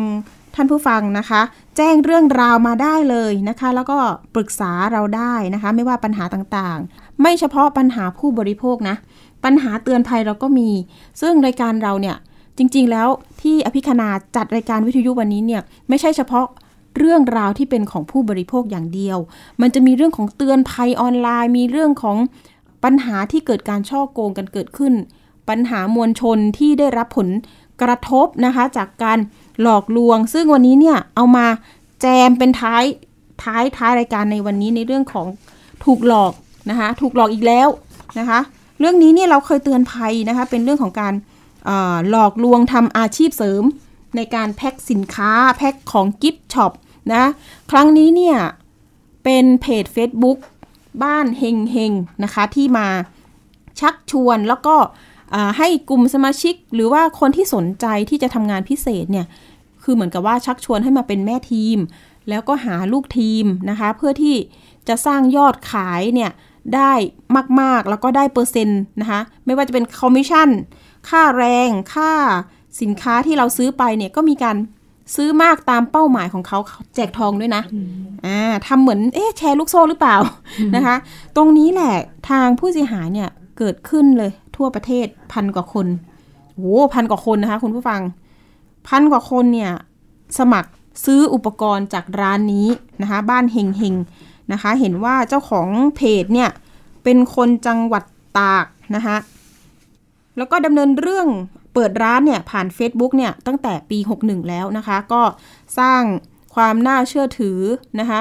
[0.55, 1.41] ท่านผู้ฟังนะคะ
[1.77, 3.99] แจ้งเรื่องราวมาได้เลยนะคะ แล้วก็
[4.35, 8.97] ปรึกษาเราได้นะคะ ไม่ว่าปัญหาต่างๆ ไม่เฉพาะปัญหาผู้บริโภคนะ
[9.45, 10.71] ปัญหาเตือนภัยเราก็มี
[11.21, 12.17] ซึ่งรายการเราเนี่ย
[12.59, 13.09] จริง ๆ แล้ว
[13.43, 16.47] ที่อภิคณาจัดรายการวิทยุวันนี้เนี่ยไม่ใช่เฉพาะ
[16.99, 19.19] เรื่องราวที่เป็นของผู้บริโภคอย่างเดียว
[19.61, 22.17] มันจะมีเรื่องของเตือนภัยออนไลน์ มีเรื่องของ
[22.85, 24.95] ปัญหาที่เกิดการช่อโกงกันเกิดขึ้น
[25.49, 27.29] ปัญหามวลชนที่ได้รับผล
[27.83, 29.19] กระทบนะคะ จากการ
[29.63, 31.47] หลอกลวง ซึ่งวันนี้เนี่ยเอามา
[32.01, 32.85] แจมเป็นท้าย
[33.43, 35.27] ท้ายท้ายรายการในวันนี้ในเรื่องของ
[35.85, 36.33] ถูกหลอก
[36.71, 37.69] นะคะถูกหลอกอีกแล้ว
[38.19, 38.41] นะคะ
[38.79, 41.15] เรื่องนี้เนี่ยเราเคยเตือนภัยนะคะ เป็นเรื่องของการ
[42.11, 43.63] หลอกลวงทำอาชีพเสริม
[44.17, 46.73] ในการแพ็คสินค้าแพ็คของกิฟต์ช็อป
[47.13, 47.25] นะ
[47.71, 48.39] ครั้งนี้เนี่ย
[49.25, 50.39] เป็นเพจ Facebook
[51.03, 51.93] บ้านเฮงเฮง
[52.25, 52.89] นะคะที่มา
[53.81, 54.77] ชักชวนแล้วก็
[55.59, 59.27] ให้กลุ่มสมาชิก หรือว่าคนที่สนใจที่จะทำงานพิเศษเนี่ย
[59.83, 61.79] คือเหมือนกับว่าชักชวนให้มาเป็นแม่ทีม
[62.29, 64.37] แล้วก็หาลูกทีมนะคะเพื่อที่
[64.89, 66.31] จะสร้างยอดขายเนี่ย
[66.75, 66.93] ได้
[67.61, 70.49] มากๆแล้วก็ได้เปอร์เซ็นต์นะคะไม่ว่าจะเป็นคอมมิชชั่น
[71.09, 72.13] ค่าแรง ค่า
[72.81, 74.57] สินค้าที่เราซื้อไปเนี่ยก็มีการ
[75.15, 76.59] ซื้อมากตามเป้าหมายของเขา
[76.95, 77.63] แจกทองด้วยนะ
[78.27, 80.17] อ่าทำเหมือนเอ๊ะแชร์ลูกโซ่หรือเปล่า
[80.77, 80.95] นะคะ
[81.37, 81.95] ตรงนี้แหละ
[82.31, 85.87] ทางผู้เสียหายเนี่ยเกิดขึ้นเลยทั่วประเทศพันกว่าคน
[86.55, 88.01] โอ้พันกว่าคนนะคะ คุณผู้ฟัง
[88.89, 89.73] พันกว่าคนเนี่ย
[90.39, 90.71] สมัคร
[91.05, 92.67] ซื้ออุปกรณ์จากร้านนี้
[93.03, 93.95] นะคะ บ้านเฮงเฮง
[94.53, 96.51] นะคะ เห็นว่าเจ้าของเพจเนี่ย
[97.05, 98.05] เป็นคนจังหวัด
[98.39, 99.17] ตากนะคะ
[100.37, 101.29] แล้วก็ดำเนินเรื่อง
[101.79, 105.23] เปิดร้านเนี่ยผ่าน Facebook เนี่ยตั้งแต่ปี 61 แล้วนะคะ ก็
[105.79, 106.03] สร้าง
[106.55, 107.61] ความน่าเชื่อถือ
[108.01, 108.21] นะคะ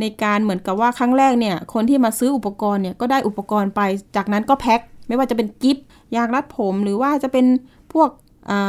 [0.00, 3.80] ในการเหมือนกับว่าครั้งแรกเนี่ยคนที่มาซื้ออุปกรณ์เนี่ยก็ได้อุปกรณ์ไป
[4.16, 7.46] จากนั้นก็แพ็คไม่ว่าจะเป็นกิฟต์ยางรัดผมหรือว่าจะเป็น
[7.92, 8.10] พวก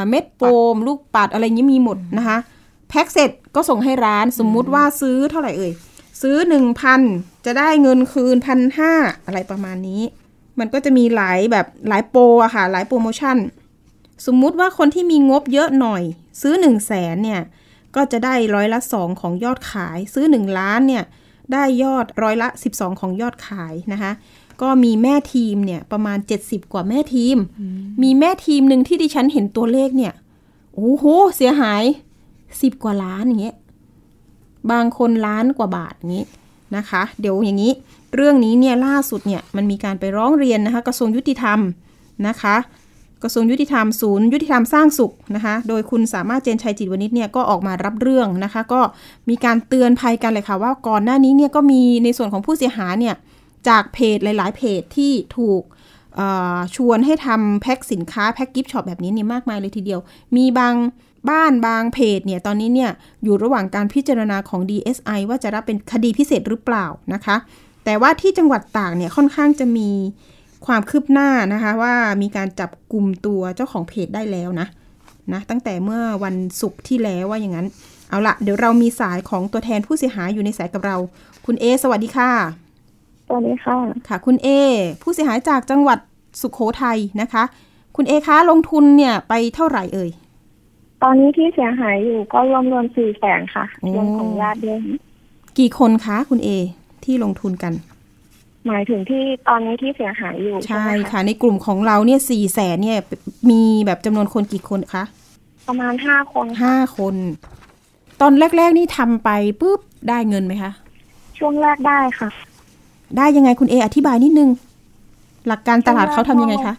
[0.10, 0.42] เม็ดโฟ
[0.74, 2.38] มลูกปัดอะไรนี้มีหมดนะคะ
[2.90, 5.72] แพ็คเสร็จก็ส่งให้ร้านสมมุติว่าซื้อเท่าไหร่เอ่ย
[6.22, 6.38] ซื้อ
[6.92, 8.94] 1,000 จะได้เงินคืนพันห้า
[9.26, 10.02] อะไรประมาณนี้
[10.60, 13.38] มันก็จะมีหลายแบบหลายโปรอะค่ะหลายโปรโมชั่น
[14.26, 16.04] สมมุติว่าคนที่มีงบเยอะหน่อย
[16.42, 17.42] ซื้อ 1 0 0 0 0แสนเนี่ย
[17.96, 21.04] ก็จะได้ร้อยละ 2 ของยอดขาย ซื้อ 1 ล้านเนี่ย
[21.54, 24.12] ได้ยอดร้อยละ 12 ของยอดขายนะคะ
[24.62, 27.38] ก็มีแม่ทีมเนี่ยประมาณ 70 กว่าแม่ทีม
[28.04, 30.14] มีแม่ทีมหนึ่งที่ดิฉันเห็นตัวเลขเนี่ย
[30.74, 31.06] โอ้โห
[31.36, 31.84] เสียหาย
[32.34, 33.56] 10 กว่าล้านอย่างเงี้ย
[34.72, 36.26] บางคนล้านกว่าบาทอย่างนี้
[36.76, 37.72] นะคะ เดี๋ยวอย่างนี้
[38.16, 41.60] เรื่องนี้เนี่ยล่าสุดเนี่ยมันมีการไปร้องเรียนนะคะกระทรวงยุติธรรม
[42.28, 42.56] นะคะ
[43.24, 48.82] กระทรวงยุติธรรมศูนย์ยุติธรรมสร้างสุขนะคะ โดยคุณสามารถเจนชัยจิตวณิชเนี่ยก็ออกมารับเรื่องนะคะ ก็
[49.30, 53.16] มีการเตือนภัยกันเลยค่ะ ว่าก่อนหน้านี้เนี่ยก็มีในส่วนของผู้เสียหายเนี่ย
[53.68, 55.62] จากเพจหลาย ๆ เพจที่ถูก
[56.76, 60.00] ชวนให้ทำแพ็คสินค้าแพ็คกิฟต์ช็อปแบบนี้เนี่ยมากมายเลยทีเดียว
[60.38, 60.76] มีบาง
[61.30, 62.92] บ้านบางเพจเนี่ยตอนนี้เนี่ย
[63.24, 67.36] อยู่ระหว่างการพิจารณาของ DSI ว่าจะรับเป็นคดีพิเศษหรือเปล่านะคะ
[67.86, 69.90] แต่ว่าที่จังหวัดตากเนี่ยค่อนข้างจะมี
[70.66, 74.68] ความคืบหน้านะคะว่ามีการจับกลุ่มตัวเจ้าของเพจได้แล้วนะ
[75.34, 77.68] นะตั้งแต่เมื่อวันศุกร์ที่แล้วว่าอย่างนั้น
[78.10, 80.98] เอาละเดี๋ยวเรามีสายของตัวแทนผู้เสียหายอยู่ในสายกับเรา
[81.46, 82.32] คุณเอ สวัสดีค่ะ
[83.28, 84.48] สวัสดีค่ะ ค่ะ คุณเอ
[85.02, 86.00] ผู้เสียหายจากจังหวัด
[86.42, 87.44] สุขโขทัยนะคะ
[87.96, 90.10] คุณเอคะลงทุนเนี่ยไปเท่าไหร่เอ่ย
[91.04, 94.80] ตอนนี้ที่เสียหายอยู่ก็รวมรวมสี่แสนค่ะโอ้รวมของญาติด้วย
[95.60, 96.50] กี่คนคะคุณเอ
[97.06, 97.74] ที่ลงทุนกัน
[98.68, 103.00] หมายถึงที่ตอนนี้ที่เสียหายอยู่ใช่ไหมค่ะ ในกลุ่มของเราเนี่ยสี่แสนเนี่ย
[103.50, 105.04] มีแบบจำนวนคนกี่คนคะ
[105.68, 107.16] ประมาณห้าคนค่ะห้าคน
[108.22, 109.30] ตอนแรก ๆ นี่ทำไป
[109.62, 109.80] ปุ๊บ
[110.10, 110.72] ได้เงินไหมคะ
[111.38, 112.30] ช่วงแรกได้ค่ะ
[113.18, 114.50] ได้ยังไงคุณเออธิบายนิดนึง
[115.48, 116.76] หลักการตลาดเขาทำยังไงคะ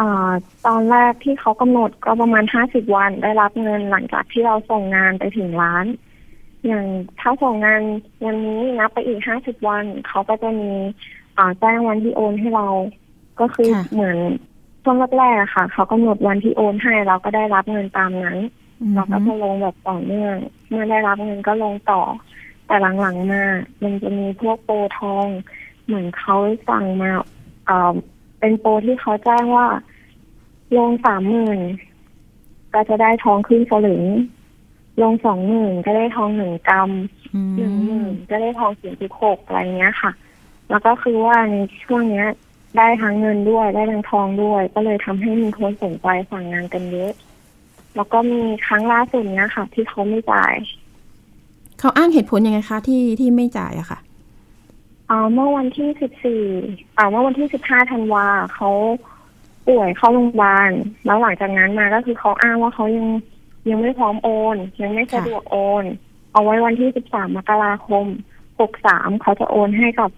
[0.00, 0.32] อ่า
[0.66, 5.86] ตอนแรกที่เขากำหนดก็ประมาณห้าสิบวันได้รับเงินหลังจากที่เราส่งงานไปถึงร้าน
[6.66, 6.84] อย่าง
[7.20, 7.82] ถ้าส่งงาน
[8.24, 10.70] วันนี้นับไปอีกห้าสิบวันเขาก็จะมี
[11.36, 12.68] อ่าแจ้งวันที่โอนให้เรา
[13.40, 14.18] ก็คือค่ะเหมือน
[14.82, 18.38] ช่วงแรกๆอะค่ะ เขากำหนดวันที่โอนให้เราก็ได้รับเงินตามนั้น
[18.94, 20.36] เราก็จะลงแบบต่อเนื่อง
[20.68, 22.02] เมื่อได้รับเงินก็ลงต่อ
[22.66, 23.44] แต่หลังๆมา
[23.82, 25.26] มันจะมีพวกโปรทอง
[25.84, 26.36] เหมือนเขา
[26.68, 27.10] สั่งมา
[27.66, 27.94] เอ่อ
[28.40, 29.66] เป็นโปรที่เขาแจ้งว่า
[30.76, 31.60] ลงสามหมื่น
[32.74, 34.02] ก็จะได้ทองครึ่งสลึง
[35.02, 36.90] ลงสองหมื่นก็ได้ทองหนึ่งกรัม
[37.34, 40.10] อืมหนึ่งหมื่นก็ได้ทองสี่สิบหกอะไรเงี้ยค่ะ
[40.70, 42.26] แล้วก็คือว่าในช่วงเนี้ย
[42.76, 47.12] ได้ทั้งเงินด้วยได้ทั้งทองด้วย ก็เลยทำให้มีคนสนใจสั่งงานกันเยอะ
[47.96, 50.52] แล้วก็มีครั้งล่าสุดเนี้ยค่ะ ที่เขาไม่จ่าย
[51.78, 53.98] เขาอ้างเหตุผลยังไงคะที่ที่ไม่จ่ายอะค่ะ
[55.10, 56.44] อ่าเมื่อวันที่สิบสี่
[56.96, 58.70] อ่าเมื่อวันที่สิบห้าธันวาเขา
[59.68, 60.70] ป่วยเข้าโรงพยาบาล
[61.06, 63.06] แล้วหลังจากนั้นมาก็คือเขาอ้างว่าเขายัง
[63.68, 65.84] ยังไม่พร้อมโอน ยังไม่สะดวกโอน
[66.32, 68.06] เอาไว้วันที่สิบสามมกราคม
[68.60, 70.10] หกสามเขาจะโอนให้กับ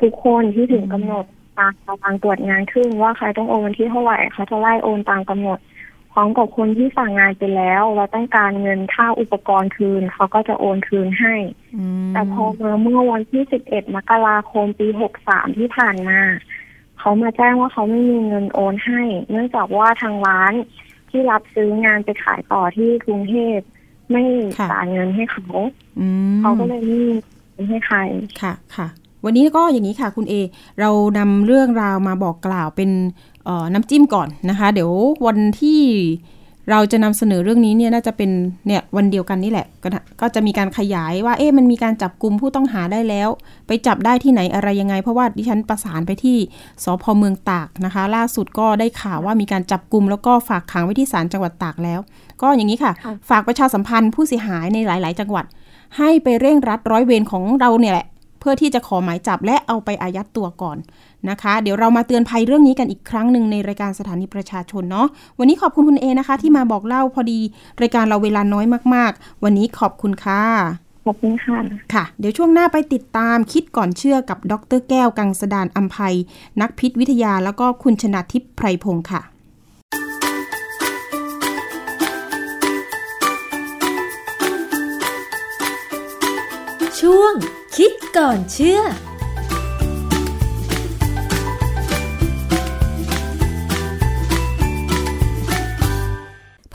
[0.00, 1.24] ทุกคนที่ถึงกำหนด
[1.58, 5.58] ตามตารางตรวจงานขึ้นว่าใครต้องโอนวันที่เท่าไหร่เขาจะไล่โอนตามกำหนด
[6.12, 11.34] พร้อมกับคนที่สั่งงานไปแล้ว เราต้องการเงินค่าอุปกรณ์คืน เขาก็จะโอนคืนให้
[11.76, 14.86] อืมแต่พอมาเมื่อวันที่11มกราคมปี
[15.22, 16.20] 63ที่ผ่านมา
[16.98, 20.52] เขามาแจ้งว่าเขาไม่มีเงินโอนให้ เนื่องจากว่าทางร้าน
[21.10, 23.58] ที่รับซื้องานไปขายต่อที่กรุงเทพ
[24.10, 24.22] ไม่
[24.70, 25.46] จ่ายเงินให้เขา
[25.98, 26.06] อื
[26.36, 27.12] มเขาก็เลยไม่มี
[27.52, 27.98] เงินให้ใคร
[28.42, 28.88] ค่ะค่ะ
[29.24, 30.34] วันนี้ก็อย่างนี้ค่ะคุณเอ
[30.80, 32.90] เรานำเรื่องราวมาบอกกล่าวเป็น
[33.44, 34.90] เอ่อน้ำจิ้มก่อนนะคะ เดี๋ยว
[35.26, 35.80] วันที่
[36.70, 38.30] เราจะนำเสนอเรื่องนี้เนี่ยน่าจะเป็น
[38.66, 43.28] เนี่ยวันเดียวกันนี่แหละก็นะก็จะมีการขยายว่าเอ๊ะมันมีการจับกลุ่มผู้ต้องหาได้แล้ว
[43.66, 46.38] ไปจับได้ที่ไหนอะไรยังไง เพราะว่าดิฉันประสานไปที่
[46.84, 52.00] สพเมืองตากนะคะ ล่าสุดก็ได้ข่าวว่ามีการจับกลุ่มแล้วก็ฝากขังไว้ที่ศาลจังหวัดตากแล้ว
[52.42, 55.44] ก็อย่างนี้ค่ะค่ะฝากประชาสัมพันธ์ผู้เสียหายในหลาย ๆ จังหวัด
[55.98, 58.06] ให้ไปเร่งรัดร้อยเวรของเราเนี่ยแหละ
[58.40, 60.78] เพื่อที่จะขอหมายจับและเอาไปอายัดตัวก่อน
[61.30, 65.06] นะคะ เดี๋ยวเรามาเตือนภัยเรื่องนี้กันอีกครั้งหนึ่งในรายการสถานีประชาชนเนาะ
[65.38, 67.40] วันนี้ขอบคุณคุณเอนะคะ ที่มาบอกเล่าพอดี
[67.82, 70.42] รายการเราเวลาน้อยมาก ๆ วันนี้ขอบคุณค่ะ
[71.06, 71.58] ขอบคุณค่ะ
[71.94, 76.16] ค่ะ เดี๋ยวช่วงหน้าไปติดตามคิดก่อนเชื่อกับดรแก้วกังสดานอัมภัย
[76.60, 79.22] นักพิษวิทยาแล้วก็คุณชนาทิพย์ไพรพงศ์ค่ะ
[87.00, 87.34] ช่วง
[87.78, 88.84] คิดก่อนเชื่อพ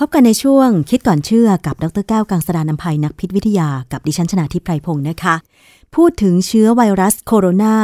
[0.05, 5.35] บกันในช่วงคิดก่อนเชื่อกับดรแก้วกังสดานนภัยนักพิษวิทยากับดิฉันชนาทิพไพรพงศ์นะคะ
[5.95, 7.75] พูดถึงเชื้อไวรัสโคโรนา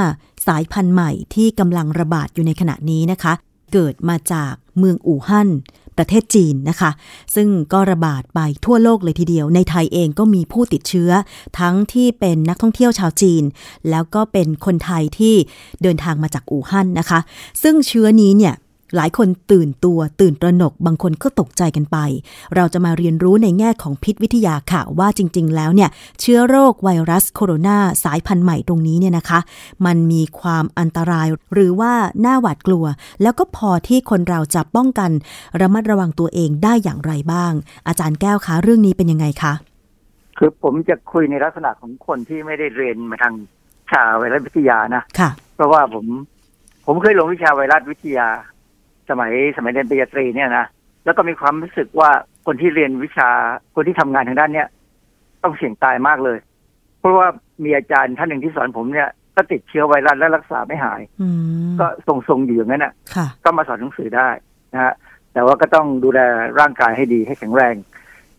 [0.47, 3.33] สายพันธุ์ใหม่ที่กำลังระบาดอยู่ในขณะนี้นะคะ
[3.73, 5.49] เกิดมาจากเมืองอู่ฮั่น
[5.97, 6.91] ประเทศจีนนะคะ
[7.35, 11.11] ซึ่งก็ระบาดไปทั่วโลกเลยทีเดียว ในไทยเองก็มีผู้ติดเชื้อ
[11.59, 13.43] ทั้งที่เป็นนักท่องเที่ยวชาวจีน
[13.89, 15.35] แล้วก็เป็นคนไทยที่
[15.81, 17.19] เดินทางมาจากอู่ฮั่นนะคะ
[17.63, 18.55] ซึ่งเชื้อนี้เนี่ย
[18.95, 21.97] หลายคนตื่นตัวตื่นตระหนกบางคนก็ตกใจกันไป
[22.55, 25.89] เราจะมาเรียนรู้ในแง่ของพิษวิทยาค่ะว่าจริง ๆ แล้วเนี่ย
[26.19, 29.39] เชื้อโรคไวรัสโคโรนาสายพันธุ์ใหม่ตรงนี้เนี่ยนะคะ
[29.85, 31.93] มันมีความอันตรายหรือว่า
[32.25, 32.85] น่าหวาดกลัว
[33.21, 35.11] แล้วก็พอที่คนเราจะป้องกัน
[35.61, 37.53] ระมัดระวังตัวเองได้อย่างไรบ้าง
[37.87, 39.53] อาจารย์แก้วคะเรื่องนี้เป็นยังไงคะ
[40.37, 43.33] คือผมจะคุยในลักษณะของคนที่ไม่ได้เรียนมาทาง
[43.91, 46.05] ชาไวรัสวิทยานะค่ะ เพราะว่าผม
[46.85, 48.27] ผมเคยลงวิชาไวรัสวิทยา
[49.11, 50.65] สมัยสมัยเรียนปริญญาตรีเนี่ยนะ
[51.05, 52.09] แล้วก็มีความรู้สึกว่า
[52.45, 53.29] คนที่เรียนวิชา
[53.75, 54.67] คนที่ทำงานทางด้านเนี้ย
[55.43, 56.37] ต้องเสี่ยงตายมากเลย
[56.99, 57.27] เพราะว่า
[57.63, 61.27] มีอาจารย์ท่านหนึ่งที่สอนผมเนี่ยก็ติดเชื้อไวรัสและรักษาไม่หายอื
[61.69, 64.29] มก็ทรงๆอยู่อย่างนั้นน่ะค่ะ ก็มาสอนหนังสือได้
[64.73, 64.93] นะฮะ
[65.33, 66.19] แต่ว่าก็ต้องดูแล
[66.59, 67.75] ร่างกายให้ดีให้แข็งแรง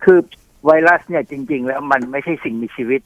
[0.04, 0.18] คือ
[0.66, 3.00] ไวรัสเนี่ยจริง ๆ แล้วมันไม่ใช่สิ่งมีชีวิต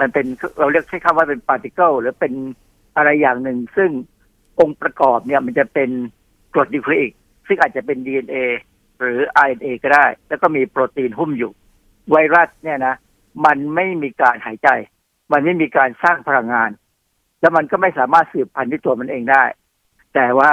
[0.00, 0.26] มันเป็น
[0.58, 2.32] เราเรียกใช้คำว่าเป็นปาร์ติเคิลหรือเป็น
[2.96, 3.90] อะไรอย่างหนึ่ง ซึ่ง
[4.60, 5.90] องค์ประกอบเนี่ยมันจะเป็น
[6.54, 7.12] กรดนิวคลีอิก
[7.46, 8.36] ซึ่งอาจจะเป็น DNA
[9.00, 11.52] หรือ RNA ก็ได้ แล้วก็มีโปรตีนหุ้มอยู่
[12.10, 12.94] ไวรัสเนี่ยนะ
[13.44, 14.68] มันไม่มีการหายใจ
[15.32, 16.70] มันไม่มีการสร้างพลังงาน
[17.40, 19.44] แล้วมันก็ไม่สามารถสืบพันธุ์ด้วยตัวมันเองได้
[20.14, 20.50] แต่ว่า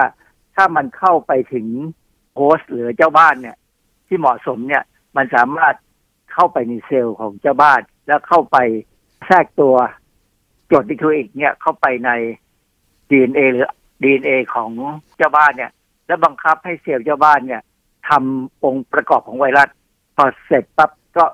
[0.55, 1.67] ถ้ามันเข้าไปถึง
[2.35, 3.57] โฮสต์หรือเจ้าบ้านเนี่ย
[4.07, 4.83] ที่เหมาะสมเนี่ย
[5.17, 5.75] มันสามารถ
[6.33, 8.57] เข้าไปในเซลล์ของเจ้าบ้าน แล้วเข้าไป
[9.25, 9.75] แทรกตัว
[10.69, 12.11] กรดนิโคลิกเนี่ยเข้าไปใน
[13.09, 13.67] DNA หรือ
[14.03, 14.69] DNA ของ
[15.17, 15.71] เจ้าบ้านเนี่ย
[16.09, 17.61] แล้วบังคับให้เซลล์เจ้าบ้านเนี่ย
[18.09, 19.69] ทำองค์ประกอบของไวรัส
[20.15, 21.25] พอเสร็จปั๊บก็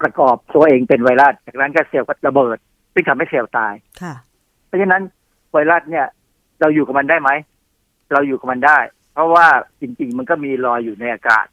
[0.00, 2.58] ประกอบตัวเองเป็นไวรัส จากนั้นก็เซลล์ก็ระเบิด
[2.92, 4.14] ซึ่งทำให้เซลล์ตายค่ะ
[4.66, 5.02] เพราะฉะนั้น
[5.52, 6.06] ไวรัสเนี่ย
[6.60, 7.30] เราอยู่กับมันได้ไหม
[8.12, 8.78] เราอยู่กับมันได้
[9.12, 9.46] เพราะว่า
[9.80, 11.46] จริง ๆ มันก็มีลอยอยู่ในอากาศ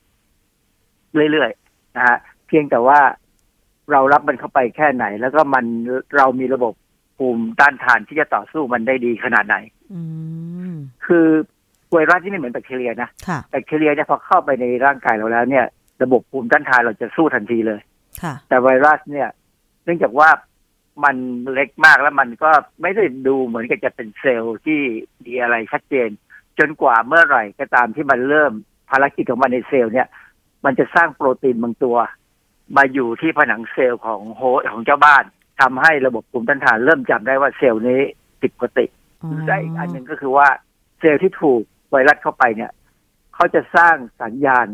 [1.31, 2.17] เรื่อยๆนะฮะ
[2.47, 2.99] เพียงแต่ว่า
[3.91, 5.65] เรารับมันเข้าไปแค่ไหน แล้วก็มัน
[6.17, 6.73] เรามีระบบ
[7.17, 9.55] ภูมิต้านทานที่จะต่อสู้มันได้ดีขนาดไหน
[9.93, 10.01] อื
[10.71, 10.73] ม
[11.05, 11.27] คือ
[11.93, 15.65] ไวรัสที่ไม่เหมือนแบคทีเรียนะค่ะแบคทีเรียเนี่ยพอเข้าไปในร่างกายเราแล้วเนี่ย
[16.03, 17.81] ระบบภูมิต้านทานเราจะสู้ทันทีเลย
[18.21, 19.29] ค่ะแต่ไวรัสเนี่ย
[19.83, 20.29] เนื่องจากว่า
[21.03, 21.15] มัน
[21.53, 24.79] เล็กมากแล้วมันก็ไม่ได้ดูเหมือนกับจะเป็นเซลล์ที่
[25.25, 26.09] มีอะไรชัดเจน
[26.59, 28.53] จนกว่าเมื่อไหร่ก็ตามที่มันเริ่ม
[28.89, 30.07] ภารกิจของมันในเซลล์เนี่ย
[30.65, 31.97] มันจะสร้างโปรตีนบางตัว
[32.77, 35.23] มาอยู่ที่ผนังเซลล์ของ host ของเจ้าบ้าน
[35.61, 38.01] ทำให้ระบบภูมิต้านทานเริ่มจำได้ว่าเซลล์นี้
[38.41, 38.85] ผิดปกติ
[39.21, 40.47] อ๋อได้อีกอันหนึ่งก็คือว่า
[40.99, 41.61] เซลล์ที่ถูก
[41.91, 42.71] ไวรัสเข้าไปเนี่ย
[43.33, 44.67] เขาจะสร้างสัญญาณ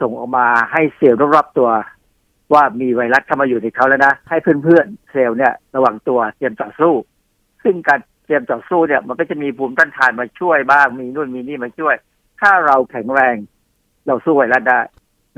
[0.00, 1.70] ส่งออกมาให้เซลล์รอบๆตัว
[2.52, 6.92] ว่ามีไวรัสเข้ามาอยู่ในเขาแล้วนะให้เพื่อนๆเซลล์เนี่ย ระวังตัวเตรียมต่อสู้
[7.62, 11.94] ซึ่งการเตรียมต่อสู้เนี่ย มันก็จะมีภูมิต้านทานมาช่วยบ้างมีนู่นมีนี่มาช่วย
[12.40, 13.36] ถ้าเราแข็งแรง
[14.06, 14.80] เราสู้ไวรัสได้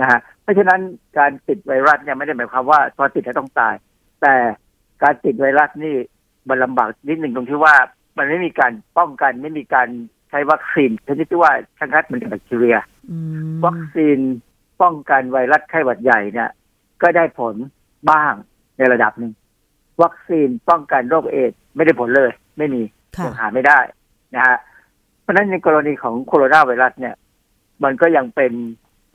[0.00, 0.80] นะฮะเพราะฉะนั้น
[1.18, 3.74] การติดไวรัสเนี่ยไม่ได้หมายความว่าตอนติดแล้วต้องตาย
[4.22, 4.34] แต่
[5.02, 5.94] การติดไวรัสนี่
[6.48, 7.74] มันลำบากนิดหนึ่งตรงที่ว่า
[8.18, 9.88] มันไม่มีการป้องกันไม่มีการ
[10.34, 12.76] ช้วัคซีนชนิดที่ว่าชะงัดมันจากแบคทีเรีย
[13.10, 13.18] อื
[13.52, 14.18] มวัคซีน
[14.82, 16.50] ป้องกันไวรัสไข้หวัดใหญ่เนี่ย
[17.02, 17.54] ก็ได้ผล
[18.10, 18.32] บ้าง
[18.78, 19.32] ในระดับหนึ่ง
[20.02, 22.82] วัคซีนป้องกันโรคเอดส์ไม่ได้ผลเลย ไม่มี
[23.16, 23.78] ค่ะยังหาไม่ได้
[24.34, 24.56] นะฮะ
[25.22, 27.14] เพราะฉะนั้นในกรณีของโคโรนาไวรัสเนี่ย
[27.84, 28.52] มันก็ยังเป็น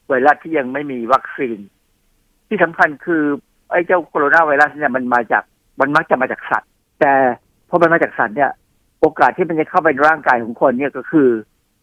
[0.08, 1.58] ไวรัสที่ยังไม่มีวัคซีน
[2.48, 3.24] ที่สำคัญคือ
[3.72, 5.44] ไอ้เจ้าโคโรนาไวรัสเนี่ยมันมาจาก
[5.80, 7.14] มันมักจะมาจากสัตว์ แต่
[7.70, 8.52] พอมันมาจากสัตว์เนี่ย
[9.02, 11.30] โอกาสที่มันจะเข้าไปในร่างกายของคนเนี่ยก็คือ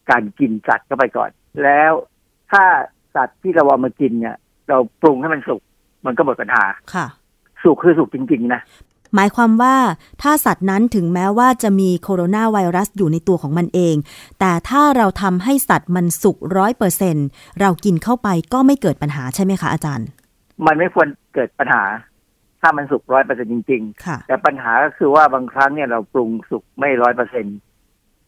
[0.09, 1.29] การกินสัตว์เข้าไปก่อน
[1.63, 1.91] แล้ว
[2.51, 2.63] ถ้า
[3.15, 4.35] สัตว์ที่เราเอามากินเนี่ย
[4.69, 5.61] เราปรุงให้มันสุก
[6.05, 7.05] มันก็หมดปัญหาค่ะ
[7.63, 8.61] สุกคือสุกจริง ๆ นะ
[9.15, 9.75] หมายความว่า
[10.21, 13.95] ถ้าสัตว์นั้นถึงแม้ว่าจะมีโคโรนาไวรัสอยู่ในตัวของมันเอง
[14.39, 17.15] แต่ถ้าเราทำให้สัตว์มันสุกร้อยเปอร์เซ็น
[17.61, 20.07] เรากินเข้าไปก็ไม่เกิดปัญหาใช่ไหมคะอาจารย์
[20.65, 21.83] มันไม่ควรเกิดปัญหา
[22.67, 27.45] ถ้ามันสุกร้อยเปอร์เซ็นจริงๆค่ะแต่ปัญหาก็คือว่าบางครั้งเนี่ยเราปรุงสุกไม่ร้อยเปอร์เซ็น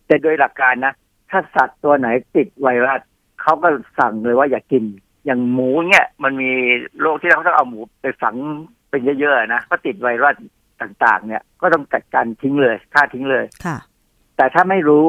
[0.08, 0.94] แต่โดยหลักการนะ
[1.30, 3.02] ถ้าสัตว์ตัวไหนติดไวรัส
[3.42, 3.68] เขาก็
[4.00, 4.84] สั่งเลยว่าอย่ากกิน
[5.26, 6.52] อย่างหมูเนี่ย มันมี
[7.02, 8.36] โรคที่เขาต้องเอาหมูไปฝัง
[8.90, 10.36] เป็นเยอะๆนะก็ติดไวรัส
[10.82, 13.78] ต่างๆ เนี่ย ก็ต้องจัดการทิ้งเลยฆ่าทิ้งเลยค่ะ
[14.38, 15.06] แต่ถ้าไม่รู้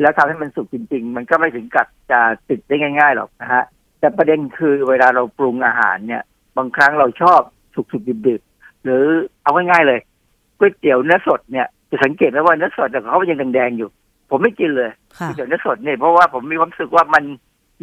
[0.00, 3.64] แล้วทำให้มันสุกจริง ๆ มันก็ไม่ถึงกับจะติดได้ง่าย ๆ หรอกนะฮะ
[4.00, 6.22] แต่ประเด็นคือเวลาเราปรุงอาหารเนี่ย
[6.56, 7.40] บางครั้งเราชอบ
[7.74, 9.04] สุกๆดิบๆหรือ
[9.42, 10.00] เอาง่ายๆเลย
[10.58, 13.88] ก๋วยเตี๋ยวเนื้อสดเนี่ยจะสังเกตไหมว่าเนื้อสดเนี่ยเขายังแดงๆอยู่
[14.30, 17.24] ผมไม่กินเลยค่ะก๋วยเตี๋ยวเนื้อสดเนี่ยเพราะว่าผมมีความรู้สึกว่ามัน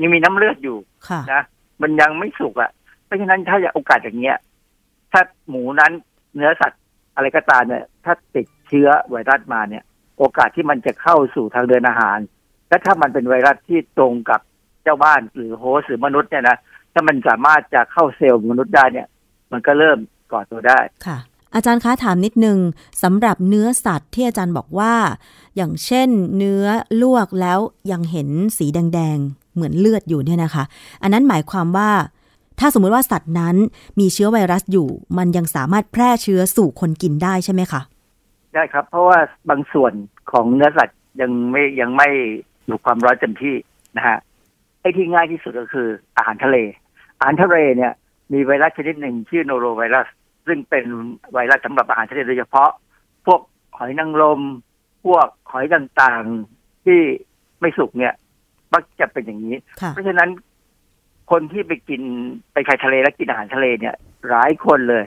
[0.01, 0.77] ยังมีน้ำเลือดอยู่
[1.07, 1.41] ค่ะนะ
[1.81, 2.71] มันยังไม่สุกอะ
[3.05, 4.37] เพราะฉะนั้นถ้าอยากโอกาสอย่างเงี้ย
[5.11, 5.91] ถ้าหมูนั้น
[6.35, 6.81] เนื้อสัตว์
[7.15, 9.83] อะไรก็ตามเนี่ย ถ้าติดเชื้อไวรัสมาเนี่ย
[10.17, 12.17] โอกาสที่มันจะเข้าสู่ทางเดินอาหาร
[12.69, 14.39] และถ้ามันเป็นไวรัสที่ตรงกับ
[14.83, 16.57] เจ้าบ้านหรือโฮสต์หรือมนุษย์เนี่ยนะ
[16.93, 19.07] ถ้ามันสามารถจะเข้าเซลล์มนุษย์ได้เนี่ย
[19.51, 19.97] มันก็เริ่ม
[20.31, 21.17] ก่อตัวได้ค่ะ
[21.55, 22.57] อาจารย์คะถามนิดนึง
[23.03, 24.93] สำหรับเนื้อสัตว์ที่อาจารย์บอกว่า
[25.55, 26.63] อย่างเช่นเนื้อ
[27.01, 27.59] ลวกแล้ว
[27.91, 30.63] ยังเห็นสีแดงๆ เหมือนเลือดอยู่เนี่ยนะคะ
[31.01, 31.91] อันนั้นหมายความว่า
[32.59, 33.55] ถ้าสมมติว่าสัตว์นั้น
[33.99, 34.87] มีเชื้อไวรัสอยู่
[35.17, 37.81] มันยังสามารถแพร่เชื้อสู่คนกินได้ใช่ไหมคะ
[38.53, 39.17] ได้ครับ เพราะว่า
[39.49, 39.93] บางส่วน
[40.31, 42.09] ของเนื้อสัตว์ยังไม่ยังไม่
[42.65, 43.55] อยู่ความร้อนเต็มที่
[43.97, 44.17] นะฮะ
[44.81, 45.87] ไอ้ที่ง่ายที่สุดก็คือ
[46.17, 46.57] อาหารทะเล
[47.17, 47.93] อาหารทะเลเนี่ย
[48.33, 50.07] มีไวรัสชนิดหนึ่งชื่อโนโรไวรัส
[50.47, 50.85] ซึ่งเป็น
[51.33, 52.69] ไวรัสสำหรับอาหารทะเลโดยเฉพาะ
[53.25, 53.41] พวก
[53.77, 54.41] หอยนางรม
[55.05, 56.99] พวกหอยต่างๆที่
[57.59, 58.13] ไม่สุกเนี่ย
[58.73, 60.29] มักจะเป็นอย่างนี้ค่ะเพราะฉะนั้น
[61.31, 62.01] คนที่ไปกิน
[62.53, 63.95] ไปชายทะเลและกินอาหารทะเลเนี่ย
[64.29, 65.03] หลายคนเลย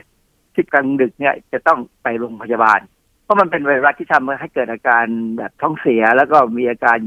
[0.53, 2.79] ที่กลางดึกเนี่ยจะต้องไปโรงพยาบาล
[3.23, 5.05] เพราะมันเป็นไวรัสที่ทำให้เกิดอาการ
[5.37, 6.97] แบบท้องเสียแล้วก็มีอาการ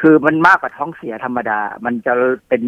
[0.00, 2.12] คือมันมากกว่าท้องเสียธรรมดา มันจะ
[2.48, 2.62] เป็น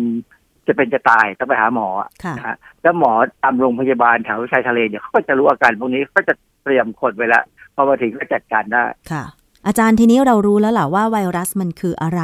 [0.68, 3.12] จะเป็นจะตายต้องไปหาหมออะค่ะนะฮะแล้วหมอ
[3.42, 6.34] ตามโรงพยาบาลแถวชายทะเลเนี่ยเขาก็จะรู้อาการพวกนี้ก็จะ
[6.64, 7.44] เตรียมคนไว้แล้ว
[7.74, 9.24] พอมาถึงก็จัดการได้ค่ะ
[9.66, 12.22] อาจารย์ทีนี้เรารู้แล้วล่ะว่าไวรัสมันคืออะไร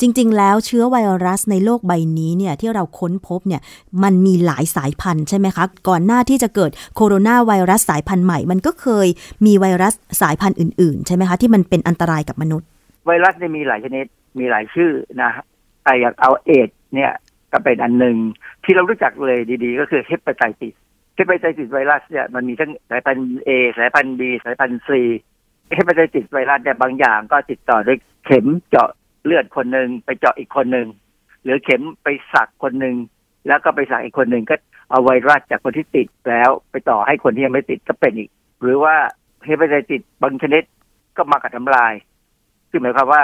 [0.00, 3.60] จริง ๆ แล้วเชื้อไวรัสในโลกใบนี้เนี่ยที่เราค้นพบเนี่ย
[4.02, 9.06] มันมีหลายสายพันธุ์ใช่ไหมคะ ก่อนหน้าที่จะเกิดโคโรนาไวรัสสายพันธุ์ใหม่ มันก็เคย
[9.46, 12.68] มีไวรัสสายพันธุ์อื่น ๆ ใช่ไหมคะที่มันเป็นอันตรายกับมนุษย์
[13.06, 14.04] ไวรัสเนี่ยมีหลายชนิด
[14.38, 14.90] มีหลายชื่อ
[15.22, 15.30] นะ
[15.84, 17.12] แต่อย่างเอาเอดส์เนี่ย
[17.52, 18.16] ก็เป็นอันหนึ่ง
[18.64, 20.74] ที่เรารู้จักเลยดีๆ ก็คือ hepatitis
[21.14, 25.02] hepatitis ไวรัสเนี่ยมันมีทั้งสายพันธุ์ Aสายพันธุ์บีสายพันธุ์ซี
[25.72, 28.88] เฮปไตติสไวรัสเนี่ยบางอย่างก็ติดต่อด้วยเข็มเจาะ
[29.24, 30.88] เลือดคนหนึ่งไปเจาะอีกคนหนึ่ง
[31.42, 32.96] หรือเข็มไปสักคนหนึ่ง
[33.46, 34.54] แล้วก็ไปสักอีกคนหนึ่งก็
[34.90, 38.30] เอาไวรัสจากคนที่ติดแล้วไปต่อให้คนที่ยังไม่ติดก็เป็นอีก
[38.62, 38.94] หรือว่า
[39.44, 40.62] เฮปไตติสบางชนิด
[41.16, 41.92] ก็มากับน้ำลาย
[42.70, 43.22] คือหมายความว่า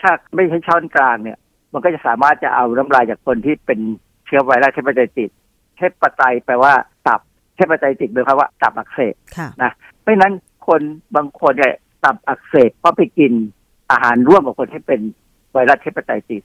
[0.00, 1.38] ถ้าไม่ใช่ช้อนกลางเนี่ย
[1.74, 3.80] มันก็จะสามารถจะเอาน้ำลายจากคนที่เป็น
[4.26, 5.30] เชื้อไวรัสเฮปไตติส
[5.78, 6.72] hepat แปลว่า
[7.06, 7.20] ตับ
[7.56, 10.32] hepatitis หมายความว่าตับอักเสบค่ะนะเพราะฉะนั้น
[10.66, 10.80] คน
[11.16, 13.32] บางคนเนี่ยตับอักเสบเพราะไปกิน
[13.90, 15.00] อาหารร่วมกับคนที่เป็น
[15.52, 16.42] ไวรัส hepatitis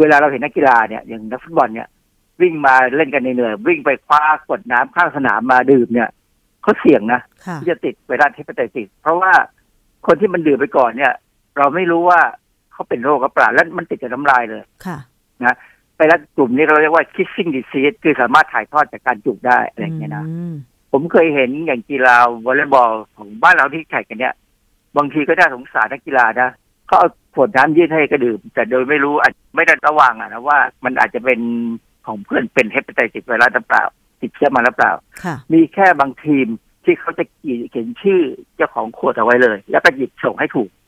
[0.00, 1.88] เวลาเราเห็นนักกีฬาเนี่ยอย่างนักฟุตบอลเนี่ย
[2.42, 6.08] วิ่งมาเล่นกันเหนื่อยๆวิ่งไปคว้าขวดน้ำข้างสนามมาดื่มเนี่ย
[6.62, 9.32] เขาเสี่ยงนะค่ะที่จะติดไวรัส hepatitis เพราะว่า
[10.06, 11.12] คนที่มันดื่มไปก่อนเนี่ย
[11.56, 12.20] เราไม่รู้ว่า
[12.72, 14.98] เขาเป็นโรคหรือเปล่าแล้วมันติดจากน้ำลายเลยค่ะ
[15.44, 15.56] นะ
[15.96, 20.54] ไวรัสกลุ่มนี้เราเรียกว่า kissing disease คือสามารถถ่ายทอดจากการจูบได้อะไรอย่างเงี้ยนะอืม
[20.92, 22.16] ผมเคยเห็นอย่างกีฬา
[22.46, 24.34] วอลเลย์บอลของบ้านเราที่แข่งกันเนี่ย
[24.96, 26.50] บางทีก็น่าสงสารนักกีฬานะ
[26.86, 31.40] เขาเอาขวดน้ำยื่นให้ก็ดื่ม แต่โดยไม่รู้อาจไม่ได้ระวังอะนะว่ามันอาจจะเป็น
[32.06, 33.84] ของเพื่อนเป็นเฮปไตติสไวรัสหรือเปล่า
[34.20, 34.92] ติดเชื้อมาหรือเปล่า
[35.22, 36.46] ค่ะมีแค่บางทีม
[36.84, 38.20] ที่เขาจะเขียนชื่อ
[38.56, 40.81] เจ้าของขวดเอาไว้เลย แล้วก็หยิบส่งให้ถูกอืม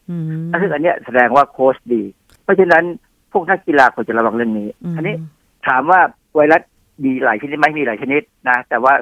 [0.60, 2.02] ซึ่งอันเนี้ยแสดงว่าโค้ชดี
[2.42, 2.84] เพราะฉะนั้น
[3.32, 5.14] พวกนักกีฬาควรจะระวังเรื่องนี้ อันนี้
[5.66, 6.00] ถามว่า
[6.34, 6.62] ไวรัส
[7.04, 8.94] มีหลายชนิดไหมมีหลายชนิดนะ แต่ว่า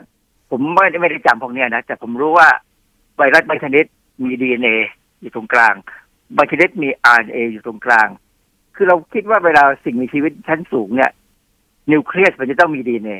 [0.51, 2.49] ผมไม่ได้ไม่ได้จำพวกเนี้ยนะ แต่ผมรู้ว่า
[3.17, 3.85] ไวรัสบางชนิด
[4.25, 4.71] มีดีเอ็นเอ
[5.21, 5.75] อยู่ตรงกลาง
[6.37, 8.09] บางชนิดมี RNA อยู่ตรงกลาง
[8.75, 11.11] คือเราคิดว่าเวลาสิ่งมีชีวิตชั้นสูงเนี่ย
[11.93, 13.15] นิวเคลียสมันจะต้องมี DNA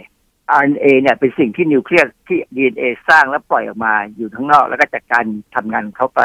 [0.61, 5.25] RNA เนี่ยเป็นสิ่งที่นิวเคลียสที่ DNA สร้างแล้วปล่อยออกมาอยู่ข้างนอก แล้วก็จัดการ
[5.55, 6.21] ทำงานของเข้าไป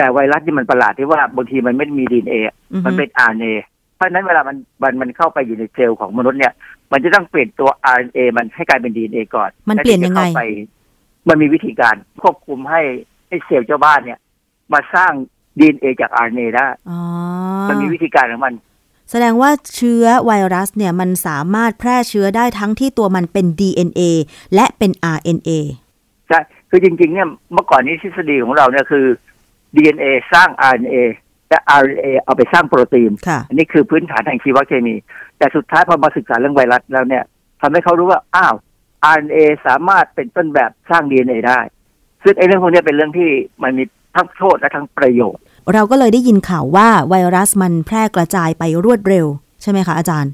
[0.00, 3.52] แต่ไวรัสที่มันประหลาดที่ว่าบางทีมันไม่ได้มี DNA อะอือฮึมันเป็น RNA
[3.96, 6.52] เพราะฉะนั้นเวลามันมันมันเข้าไปอยู่ในเซลล์ของมนุษย์เนี่ย
[6.92, 10.42] มันจะต้องเปลี่ยนตัว RNA มันให้กลายเป็น DNA ก่อน มันเปลี่ยนยังไงแวถึจะเข้าป
[11.28, 12.82] มันมีวิธีการควบคุมให้
[13.28, 14.18] ให้เซลล์เจ้าบ้านเนี่ย
[14.72, 15.12] มาสร้าง
[15.58, 17.00] DNA จาก RNA ได้อ๋อ
[17.68, 18.54] มันมีวิธีการของมัน
[19.10, 24.02] แสดงว่าเชื้อไวรัสเนี่ยมันสามารถแพร่เชื้อได้ทั้งที่ตัวมันเป็น DNA
[24.54, 25.50] และเป็น RNA
[26.28, 26.40] ใช่
[26.70, 29.06] คือจริงๆเนี่ยเมื่อก่อนนี้ทฤษฎีของเราเนี่ยคือ
[29.76, 30.96] DNA สร้าง RNA
[31.50, 34.94] และ RNA เอาไปสร้างโปรตีนค่ะอันนี้คือพื้นฐานทางชีวเคมี
[35.38, 37.24] แต่สุดท้ายพอมาศึกษาเรื่องไวรัสแล้วเนี่ย
[37.60, 38.54] ทำให้เขารู้ว่า อ้าว
[39.16, 41.60] RNA สามารถเป็นต้นแบบสร้าง DNA ได้
[42.22, 43.30] ซึ่งไอ้เรื่องพวกเนี้ยเป็นเรื่องที่
[43.62, 45.42] มันมีทั้งโทษและทั้งประโยชน์
[45.74, 49.26] เราก็เลยได้ยินข่าวว่าไวรัสมันแพร่กระจายไปรวดเร็ว
[49.62, 50.32] ใช่ไหมคะอาจารย์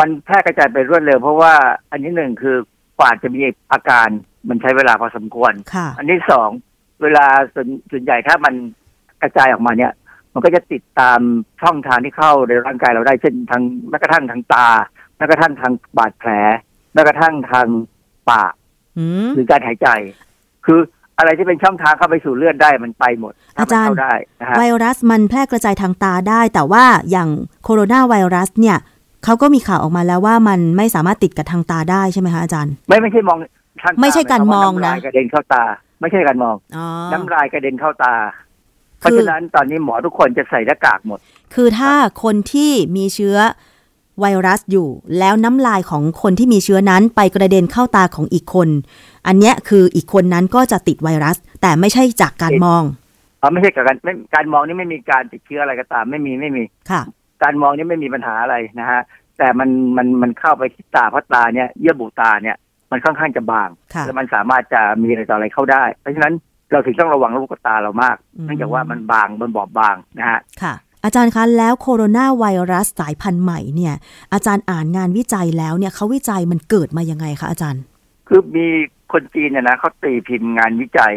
[0.00, 1.54] มันแพร่กระจายไปรวดเร็ว เพราะว่า
[1.90, 2.56] อันที่หนึ่งคือ
[2.98, 3.40] กว่าจะมี
[3.72, 4.08] อาการ
[4.48, 6.50] มันใช้เวลาพอสมควรค่ะอันที่สอง
[7.02, 8.54] เวลาส่วนส่วนใหญ่ถ้ามัน
[9.22, 9.92] กระจายออกมาเนี่ย
[10.34, 11.20] มันก็จะติดตาม
[11.62, 14.68] ช่องทางที่เข้าในร่างกายเราได้เช่นทางแม้กระทั่งทางตา
[15.16, 16.30] แม้กระทั่งทางบาดแผล
[16.94, 17.66] แม้กระทั่งทาง
[18.30, 18.52] ปาก
[18.98, 19.88] อืมหรือการหายใจ
[20.66, 20.80] คือ
[21.18, 27.28] อะไรที่เป็นช่องทางเข้าไปสู่เลือดได้มันไปหมดถ้มันอาจารย์เข้าได้นะฮะไวรัสมันแพร่กระจายทางตาได้ แต่ว่าอย่าง
[27.64, 28.78] โคโรนาไวรัสเนี่ย
[29.24, 33.38] เขาก็มีข่าวออกมาแล้วว่ามันไม่สามารถติดกับทางตาได้ใช่ไหมคะอาจารย์ ไม่ไม่ใช่มอง
[33.82, 35.64] ทางตไม่ใช่การมองหยควว่านะน้ำลายกระเด็นเข้าตา
[36.00, 38.14] ไม่ใช่การมองอ๋อน้ำลายกระเด็นเข้าตา
[38.98, 41.18] เพราะฉะนั้นตอนนี้หมอทุกคนจะใส่หน้ากากหมด
[41.54, 41.92] คือถ้า
[42.22, 43.36] คนที่มีเชื้อ
[44.20, 44.88] ไวรัสอยู่
[45.18, 48.68] แล้วน้ำลายของคนที่มีเชื้อนั้นไปกระเด็นเข้าตาของอีกคน
[49.26, 52.82] อันเนี้ยคืออีกคนนั้นก็จะติดไวรัส แต่ไม่ใช่จากการมอง
[53.42, 57.02] อ๋อไม่ใช่กับการไม่การมองนี่ไม่มีการติดเชื้ออะไรก็ตามไม่มีไม่มีค่ะ
[57.42, 59.00] การมองนี่ไม่มีปัญหาอะไรนะฮะ
[59.38, 62.56] แต่มันมันมันเข้าไปที่ตาเพราะตาเนี่ยเยื่อบุตาเนี่ย
[62.90, 66.34] มันค่อนข้างจะบางค่ะแล้วมันสามารถจะมีอะไรต่ออะไรเข้าได้ เพราะฉะนั้น
[66.72, 70.74] เราถึงต้องระวังลูกตาเรามากอืมเนื่องจากว่ามันบางมันบอบบางนะฮะค่ะ
[71.04, 73.94] อาจารย์คะแล้วโคโรนาไวรัสสายพันธุ์ใหม่เนี่ย
[74.32, 77.82] อาจารย์อ่านงานวิจัยแล้วเนี่ยเขาวิจัยมันเกิดมายังไงคะอาจารย์
[78.28, 78.66] คือมี
[79.12, 81.14] คนจีนเนี่ยนะเขาตีพิมพ์งานวิจัย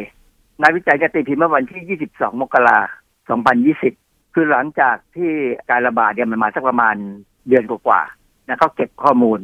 [0.62, 2.80] งานวิจัยจะตีพิมพ์เมื่อวันที่ 22 มกรา
[3.28, 3.40] คม
[3.88, 5.32] 2020 คือหลังจากที่
[5.70, 6.96] การระบาดเนี่ยมันมาสักประมาณ
[7.48, 9.40] เดือนกว่าๆนะเขาเก็บข้อมูล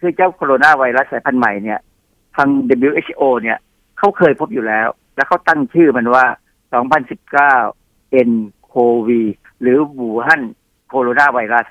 [0.00, 1.80] คือเจ้าโคโรนาไวรัสสายพันธุ์ใหม่เนี่ย
[2.36, 2.48] ทาง
[2.88, 3.58] WHO เนี่ย
[3.98, 6.24] เขาเคยพบอยู่แล้ว แล้วเขาตั้งชื่อมันว่า
[7.04, 9.08] 2019 nCoV
[9.60, 10.42] หรือวูฮั่น
[10.88, 11.66] โคโรนาไวรัส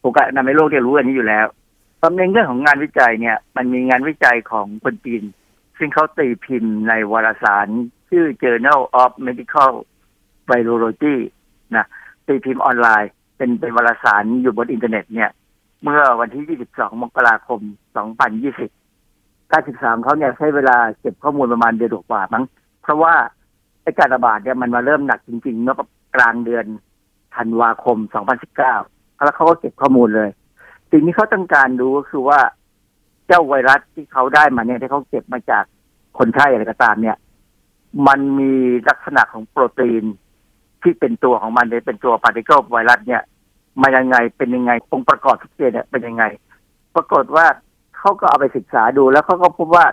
[0.00, 1.46] โอกาสนาในโลกเนี่ยรู้อันนี้อยู่แล้ว
[2.02, 5.22] ตำแหน่งเรื่องของงานวิจัยเนี่ย มันมีงานวิจัยของคนจีน
[5.78, 7.66] ซึ่งเขาตีพิมพ์ในวารสาร
[8.08, 9.72] ชื่อ Journal of Medical
[10.48, 11.16] Virology
[11.76, 11.86] นะ
[12.26, 15.30] ตีพิมพ์ออนไลน์ เป็นเป็นวารสารอยู่บนอินเทอร์เน็ตเนี่ย
[15.82, 17.60] เมื่อวันที่ 22 มกราคม
[18.36, 22.44] 2020 การศึกษาเขาเนี่ยใช้เวลาเก็บข้อมูลประมาณเดือนกว่ามั้ง
[22.82, 23.14] เพราะว่า
[23.82, 25.76] ไอ้การระบาดเนี่ยมันมาเริ่มหนักจริงๆเมื่อ
[26.16, 26.66] กลางเดือน
[27.36, 27.98] ธันวาคม
[28.58, 30.30] 2019 แล้วเขาก็เก็บข้อมูลเลย
[30.90, 32.40] สิ่งที่เขาต้องการดูก็คือว่า
[33.26, 35.64] เจ้าไวรัสที่เขาได้มาเนี่ยที่เขาเก็บมาจาก
[36.18, 37.16] คนไข้อะไรก็ตามเนี่ย
[38.06, 38.52] มันมี
[38.88, 40.04] ลักษณะของโปรตีน
[40.82, 43.22] ที่เป็นตัวของมันเลยเป็นตัวพาร์ติเคิลไวรัสเนี่ย
[43.82, 46.24] มายังไงเป็นยังไงองค์ประกอบทุกตัวเนี่ยเป็นยังไง
[46.94, 47.46] ปรากฏว่า
[47.98, 49.86] เขาก็เอาไปศึกษาดูแล้วเขาก็พบว่า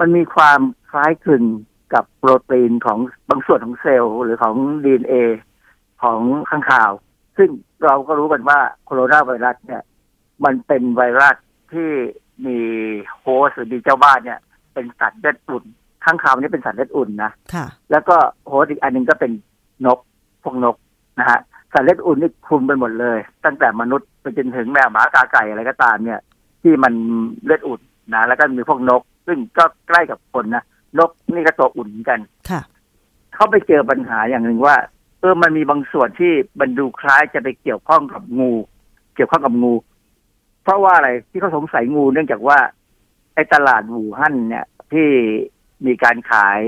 [0.00, 0.60] มันมีความ
[0.90, 1.44] คล้ายคลึง
[1.94, 2.98] กับโปรตีนของ
[3.30, 4.54] บางส่วนของเซลล์หรือของ
[4.84, 5.14] ดีเอ
[6.02, 6.20] ของ
[6.50, 6.90] ค้างคาว
[7.36, 7.50] ซึ่ง
[7.84, 9.82] เราก็รู้กันว่าโคโรนาไวรัสเนี่ย
[10.44, 11.36] มันเป็นไวรัส
[11.72, 11.90] ที่
[12.46, 12.58] มี
[13.20, 14.40] host หรือมีเจ้าบ้านเนี่ย
[14.74, 15.64] เป็นสัตว์เลือดอุ่น
[16.04, 18.16] ค้างคาวนี่เป็นสัตว์เลือดอุ่นนะค่ะแล้วก็
[18.46, 19.32] host อีกอันหนึ่งก็เป็น
[19.86, 19.98] นก
[20.42, 20.76] พวกนก
[21.18, 21.40] นะฮะ
[21.72, 26.20] สัตว์เลือดอุ่นนี่คลุมไปหมดเลย ตั้งแต่มนุษย์ไปจนถึงแมวหมากาไก่อะไรก็ตามเนี่ย
[26.62, 26.92] ที่มัน
[27.44, 27.80] เลือดอุ่น
[28.14, 30.64] นะแล้วก็มีพวกนก ซึ่งก็ใกล้กับคนนะ
[30.98, 32.60] นกนี่ก็ตัวอุ่นเหมือนกันค่ะ
[33.34, 34.76] เขาไปเจอปัญหาอย่างหนึ่งว่า
[35.20, 38.52] เออมันมีบางส่วนที่มันดูคล้ายจะไปเกี่ยวข้องกับงู
[39.14, 39.72] เกี่ยวข้องกับงู
[40.62, 42.58] เพราะว่าอะไรที่เขาสงสัยงูเนื่องจากว่า
[43.34, 45.08] ไอ้ตลาดหูฮั่นเนี่ยที่
[45.86, 46.62] มีการขาย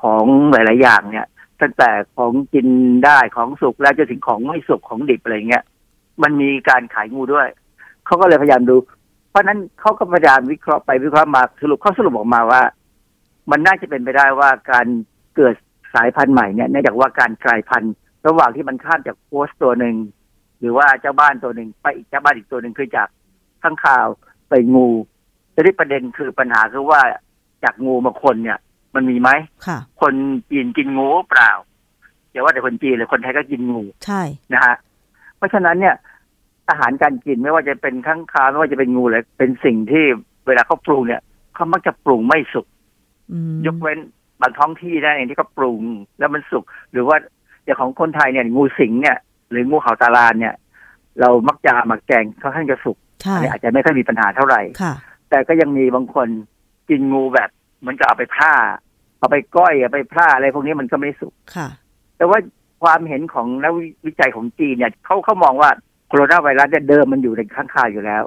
[0.00, 1.26] ของหลาย ๆ อย่างเนี่ย
[1.62, 2.66] ตั้งแต่ของกิน
[3.06, 5.64] ได้ของสุกแล้วจนถึงของไม่สุกของดิบอะไรเงี้ย
[6.22, 7.48] มันมีการขายงูด้วย
[8.06, 8.76] เขาก็เลยพยายามดู
[9.30, 12.62] เพราะนั้นเขาก็พยายามวิเคราะห์ไปวิเคราะห์มาสรุปเขาสรุปออกมาว่า
[13.50, 14.86] มันน่าจะเป็นไปได้ว่าการ
[15.36, 15.54] เกิด
[15.94, 17.92] สายพันธุ์ใหม่เนี่ยเนื่องจากว่าการกลายพันธุ์
[18.26, 19.96] ระหว่างที่มันข้ามจากโพสต์ตัวหนึ่ง
[20.58, 23.08] หรือว่าเจ้าบ้านตัวหนึ่งไปอีกเจ้าบ้านอีกตัวหนึ่งคือจาก
[23.62, 24.06] ข้างข่าว
[24.48, 24.88] ไปงู
[25.54, 27.00] ทีนี้ประเด็นคือปัญหาคือว่า
[27.64, 28.58] จากงูมาคนเนี่ย
[28.94, 29.30] มันมีไหม
[29.66, 30.14] ค่ะ คน
[30.50, 31.50] จีนกินงูเปล่า
[32.30, 34.22] อย่าว่าแต่คนจีนเลยคนไทยก็กินงูใช่
[34.52, 34.76] นะฮะ
[35.36, 35.94] เพราะฉะนั้นเนี่ย
[36.68, 40.04] อาหารการกินไม่ว่าจะเป็นข้างคาวไม่ว่าจะเป็นงูเลยเป็นสิ่งที่
[40.46, 41.20] เวลาเขาปรุงเนี่ย
[41.54, 42.66] เขามักจะปรุงไม่สุก
[43.32, 43.98] อืมยกเว้น
[44.40, 45.82] บางท้องที่นะเองที่เขาปรุง
[46.18, 47.16] แล้วมันสุกหรือว่า
[47.64, 49.16] อย่างของคนไทยเนี่ย งูสิงเนี่ย
[49.50, 50.54] หรืองูเห่าตาลานเนี่ย
[51.20, 54.94] เรามักจะเอามาแกงค่อนข้างจะสุกใช่อันนี้อาจจะไม่ค่อยมีปัญหาเท่าไหร่ค่ะ
[55.30, 56.28] แต่ก็ยังมีบางคน
[56.88, 58.52] กินงูแบบเห เหมือนกับเอาไปพล่า
[59.18, 61.68] เอาไปก้อยเอาไปพล่าอะไรพวกนี้มันก็ไม่สุกค่ะ
[62.16, 62.38] แต่ว่า
[62.82, 63.72] ความเห็นของนัก
[64.06, 65.70] วิจัยของจีนเนี่ยเขาเขามองว่า
[66.08, 68.22] โคโรนาไวรัสเนี่ยเดิมมันอยู่ในค้างคาวอยู่แล้ว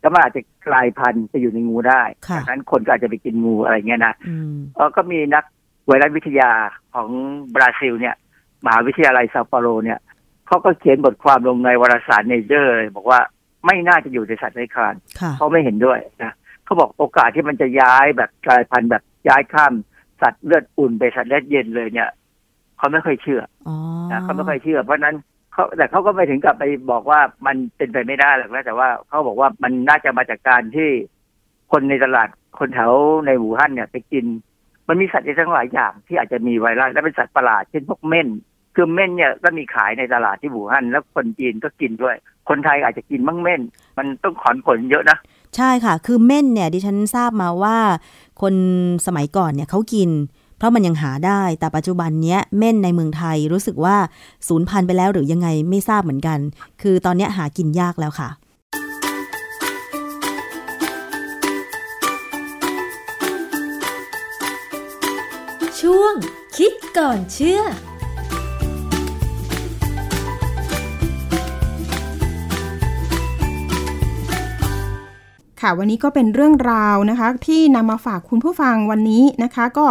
[0.00, 5.44] แล้วมันอาจจะกลายพันธุ์ไปอยู่ในงูได้ค่ะดังนั้นคนก็อาจจะไปกินงูอะไรเงี้ยนะอืมเออก็มีนัก
[5.86, 6.50] ไวรัสวิทยา
[6.94, 7.08] ของ
[7.54, 8.14] บราซิลเนี่ย
[8.64, 9.98] มหาวิทยาลัยซาเปาโลเนี่ย
[10.46, 13.20] เขาก็เขียนบทความลงในวารสาร Nature เลยบอกว่า
[13.66, 16.32] ไม่น่าจะอยู่ในสัตว์เลื้อยคลานค่ะเขาไม่เห็นด้วยนะ
[16.68, 19.72] เขาบอกโอกาสที่มันจะย้ายแบบกลายพันธุ์แบบย้ายข้าม
[20.20, 22.10] สัตว์เลือดอุ่นไปสัตว์เลือดเย็นเลยเนี่ย
[22.78, 23.76] เขาไม่เคยเชื่ออ๋อ
[24.10, 25.16] นะเขาไม่เคยเชื่อ เพราะฉะนั้น
[25.52, 30.90] เขาแต่เขาก็ไม่ถึงกับไปบอกว่ามันเป็นไปไม่ได้หรอกนะแต่ว่าเขาบอกว่ามันน่าจะมาจากการที่
[31.72, 32.92] คนในตลาดคนแถว
[33.26, 34.24] ในหูฮั่นเนี่ยไปกิน
[34.88, 38.28] มันมีสัตว์ในทั้งหลายอย่างที่อาจจะมีไวรัสและเป็นสัตว์ประหลาดเช่นพวกเม่น
[38.80, 42.16] คือเม่นเนี่ยก็มีขายในตลาดที่หูฮั่นแล้วคนจีนก็กินด้วย
[42.48, 43.60] คนไทยอาจจะกินมั่งเม่น
[43.98, 45.18] มันต้องขอนผลเยอะนะ
[45.56, 47.78] ใช่ค่ะ คือเม่นเนี่ยดิฉันทราบมาว่า
[48.42, 48.54] คน
[49.06, 50.10] สมัยก่อนเนี่ยเขากิน
[50.58, 53.96] เพราะมันยังหาได้ แต่ปัจจุบันเนี้ยเม่นในเมืองไทยรู้สึกว่า
[54.48, 56.38] สูญพันธุ์ไปแล้วหรือยังไงไม่ทราบเหมือนกัน
[56.82, 58.28] คือตอนเนี้ยหากินยากแล้วค่ะ
[65.80, 66.14] ช่วง
[66.56, 67.62] คิดก่อนเชื่อ
[75.60, 79.86] ค่ะวันนี้ก็เป็นเรื่องราวนะคะ ที่นำมาฝากคุณผู้ฟังวันนี้นะคะ ก็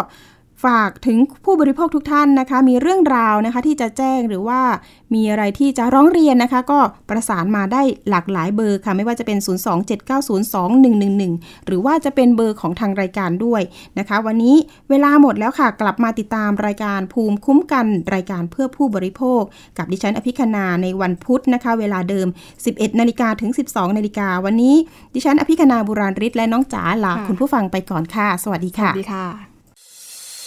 [0.66, 4.62] ฝากถึงผู้บริโภคทุกท่านนะคะ มีเรื่องราวนะคะที่จะแจ้งหรือว่า
[5.14, 6.80] มีอะไรที่จะร้องเรียนนะคะ ก็
[7.10, 9.38] ประสานมาได้หลากหลายเบอร์ค่ะ ไม่ว่าจะเป็น
[10.28, 13.62] 027902111 หรือว่าจะเป็นเบอร์ของทางรายการด้วย
[14.00, 14.56] นะคะ วันนี้
[14.90, 19.42] เวลาหมดแล้วค่ะ กลับมาติดตามรายการภูมิคุ้มกันรายการเพื่อผู้บริโภค
[19.78, 22.28] กับดิฉันอภิคณาในวันพุธนะคะ เวลาเดิม
[22.64, 24.76] 11นาฬิกาถึง 12นาฬิกาวันนี้
[25.16, 29.57] ดิฉันอภิคณาบุราริศและน้องจ๋าลาคุณผู้ฟังไปก่อนค่ะ สวัสดีค่ะวัสดีค่ะ